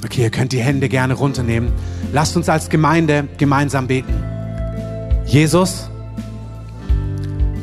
[0.03, 1.71] Okay, ihr könnt die Hände gerne runternehmen.
[2.11, 4.13] Lasst uns als Gemeinde gemeinsam beten.
[5.25, 5.89] Jesus,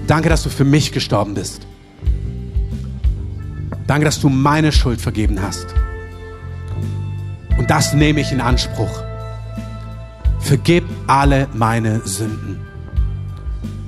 [0.06, 1.66] Danke, dass du für mich gestorben bist.
[3.86, 5.66] Danke, dass du meine Schuld vergeben hast.
[7.58, 9.05] Und das nehme ich in Anspruch.
[10.46, 12.60] Vergib alle meine Sünden.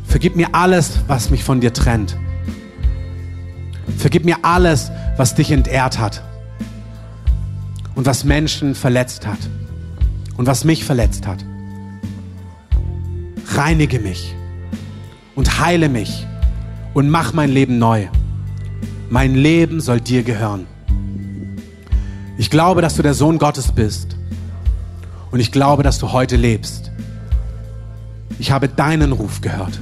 [0.05, 2.17] Vergib mir alles, was mich von dir trennt.
[3.97, 6.25] Vergib mir alles, was dich entehrt hat.
[7.95, 9.39] Und was Menschen verletzt hat.
[10.37, 11.45] Und was mich verletzt hat.
[13.55, 14.35] Reinige mich
[15.37, 16.27] und heile mich
[16.93, 18.09] und mach mein Leben neu.
[19.11, 20.67] Mein Leben soll dir gehören.
[22.37, 24.18] Ich glaube, dass du der Sohn Gottes bist
[25.31, 26.91] und ich glaube, dass du heute lebst.
[28.39, 29.81] Ich habe deinen Ruf gehört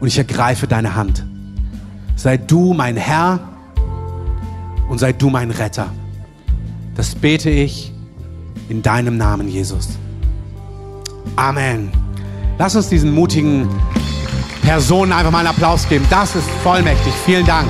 [0.00, 1.24] und ich ergreife deine Hand.
[2.16, 3.40] Sei du mein Herr
[4.88, 5.90] und sei du mein Retter.
[6.94, 7.92] Das bete ich
[8.68, 9.88] in deinem Namen, Jesus.
[11.36, 11.90] Amen.
[12.58, 13.68] Lass uns diesen mutigen
[14.62, 16.06] Personen einfach mal einen Applaus geben.
[16.10, 17.12] Das ist vollmächtig.
[17.24, 17.68] Vielen Dank.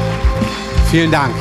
[0.90, 1.32] Vielen Dank.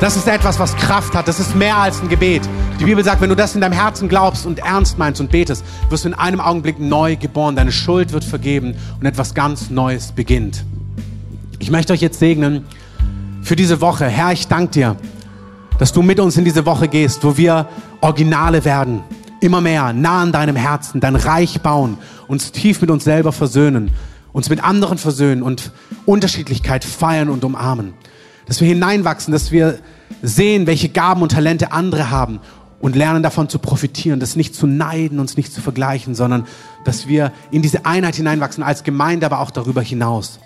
[0.00, 1.26] Das ist etwas, was Kraft hat.
[1.26, 2.42] Das ist mehr als ein Gebet.
[2.82, 5.64] Die Bibel sagt, wenn du das in deinem Herzen glaubst und ernst meinst und betest,
[5.88, 7.54] wirst du in einem Augenblick neu geboren.
[7.54, 10.64] Deine Schuld wird vergeben und etwas ganz Neues beginnt.
[11.60, 12.64] Ich möchte euch jetzt segnen
[13.40, 14.06] für diese Woche.
[14.06, 14.96] Herr, ich danke dir,
[15.78, 17.68] dass du mit uns in diese Woche gehst, wo wir
[18.00, 19.04] Originale werden
[19.40, 23.92] immer mehr nah an deinem Herzen, dein Reich bauen, uns tief mit uns selber versöhnen,
[24.32, 25.70] uns mit anderen versöhnen und
[26.04, 27.94] Unterschiedlichkeit feiern und umarmen.
[28.46, 29.78] dass wir hineinwachsen, dass wir
[30.20, 32.40] sehen, welche Gaben und Talente andere haben
[32.82, 36.46] und lernen davon zu profitieren, das nicht zu neiden, uns nicht zu vergleichen, sondern
[36.84, 40.40] dass wir in diese Einheit hineinwachsen als Gemeinde, aber auch darüber hinaus.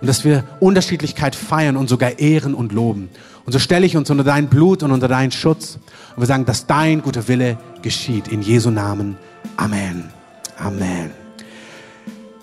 [0.00, 3.08] Und dass wir Unterschiedlichkeit feiern und sogar ehren und loben.
[3.46, 5.78] Und so stelle ich uns unter dein Blut und unter deinen Schutz.
[6.14, 8.28] Und wir sagen, dass dein guter Wille geschieht.
[8.28, 9.16] In Jesu Namen.
[9.56, 10.10] Amen.
[10.58, 11.10] Amen.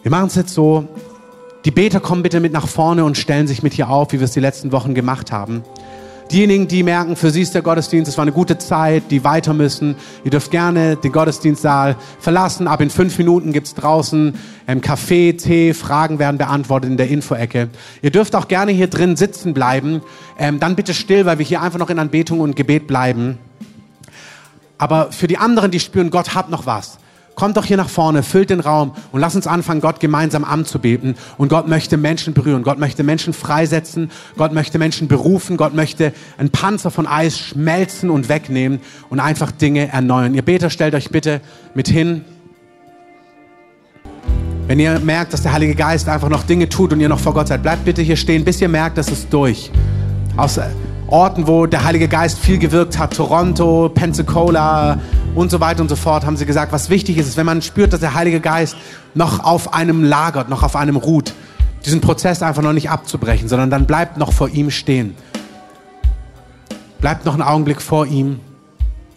[0.02, 0.88] Wir machen es jetzt so.
[1.66, 4.26] Die Beter kommen bitte mit nach vorne und stellen sich mit hier auf, wie wir
[4.26, 5.64] es die letzten Wochen gemacht haben.
[6.32, 9.54] Diejenigen, die merken, für sie ist der Gottesdienst, es war eine gute Zeit, die weiter
[9.54, 12.68] müssen, ihr dürft gerne den Gottesdienstsaal verlassen.
[12.68, 14.34] Ab in fünf Minuten gibt's draußen
[14.68, 17.70] ähm, Kaffee, Tee, Fragen werden beantwortet in der Infoecke.
[18.02, 20.02] Ihr dürft auch gerne hier drin sitzen bleiben.
[20.40, 23.38] Ähm, dann bitte still, weil wir hier einfach noch in Anbetung und Gebet bleiben.
[24.80, 26.98] Aber für die anderen, die spüren, Gott hat noch was
[27.36, 31.16] kommt doch hier nach vorne, füllt den Raum und lass uns anfangen, Gott gemeinsam anzubeten.
[31.38, 36.14] Und Gott möchte Menschen berühren, Gott möchte Menschen freisetzen, Gott möchte Menschen berufen, Gott möchte
[36.38, 38.80] einen Panzer von Eis schmelzen und wegnehmen
[39.10, 40.34] und einfach Dinge erneuern.
[40.34, 41.42] Ihr Beter, stellt euch bitte
[41.74, 42.24] mit hin.
[44.68, 47.34] Wenn ihr merkt, dass der Heilige Geist einfach noch Dinge tut und ihr noch vor
[47.36, 49.72] Gott seid, bleibt bitte hier stehen, bis ihr merkt, dass es durch.
[50.38, 50.60] Aus
[51.08, 55.00] Orten, wo der Heilige Geist viel gewirkt hat, Toronto, Pensacola
[55.36, 57.62] und so weiter und so fort, haben sie gesagt, was wichtig ist, ist, wenn man
[57.62, 58.76] spürt, dass der Heilige Geist
[59.14, 61.34] noch auf einem lagert, noch auf einem ruht,
[61.86, 65.16] diesen Prozess einfach noch nicht abzubrechen, sondern dann bleibt noch vor ihm stehen.
[67.00, 68.40] Bleibt noch einen Augenblick vor ihm.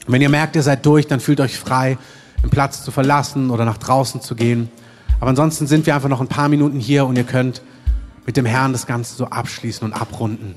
[0.07, 1.97] Und wenn ihr merkt, ihr seid durch, dann fühlt euch frei,
[2.43, 4.69] den Platz zu verlassen oder nach draußen zu gehen.
[5.21, 7.63] Aber ansonsten sind wir einfach noch ein paar Minuten hier und ihr könnt
[8.27, 10.55] mit dem Herrn das Ganze so abschließen und abrunden.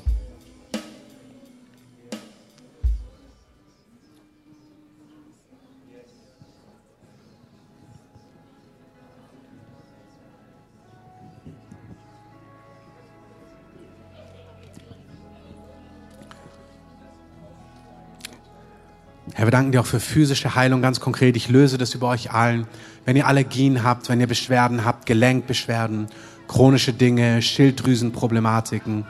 [19.42, 21.36] Herr, wir danken dir auch für physische Heilung ganz konkret.
[21.36, 22.68] Ich löse das über euch allen.
[23.06, 26.10] Wenn ihr Allergien habt, wenn ihr Beschwerden habt, Gelenkbeschwerden,
[26.48, 29.04] chronische Dinge, Schilddrüsenproblematiken,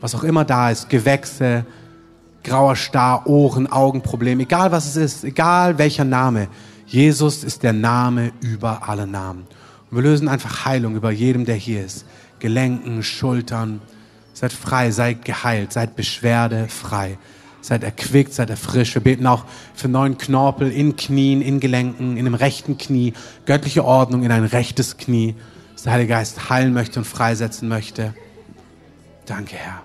[0.00, 1.64] was auch immer da ist, Gewächse,
[2.42, 6.48] grauer Star, Ohren, Augenprobleme, egal was es ist, egal welcher Name.
[6.88, 9.46] Jesus ist der Name über alle Namen.
[9.88, 12.06] Und wir lösen einfach Heilung über jedem, der hier ist.
[12.40, 13.80] Gelenken, Schultern.
[14.32, 17.18] Seid frei, seid geheilt, seid beschwerdefrei.
[17.62, 18.94] Seid erquickt, seid erfrischt.
[18.94, 19.44] Wir beten auch
[19.74, 23.12] für neuen Knorpel in Knien, in Gelenken, in dem rechten Knie,
[23.44, 25.34] göttliche Ordnung in ein rechtes Knie,
[25.74, 28.14] dass der Heilige Geist heilen möchte und freisetzen möchte.
[29.26, 29.82] Danke, Herr.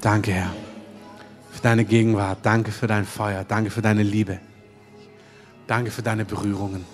[0.00, 0.50] Danke, Herr,
[1.50, 2.38] für deine Gegenwart.
[2.42, 3.44] Danke für dein Feuer.
[3.44, 4.38] Danke für deine Liebe.
[5.66, 6.84] Danke für deine Berührungen.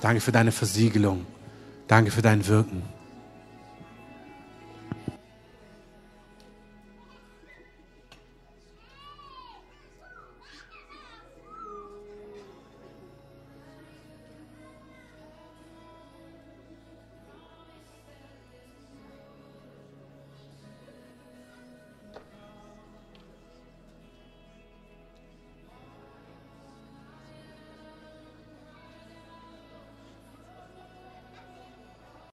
[0.00, 1.26] Danke für deine Versiegelung.
[1.88, 2.82] Danke für dein Wirken.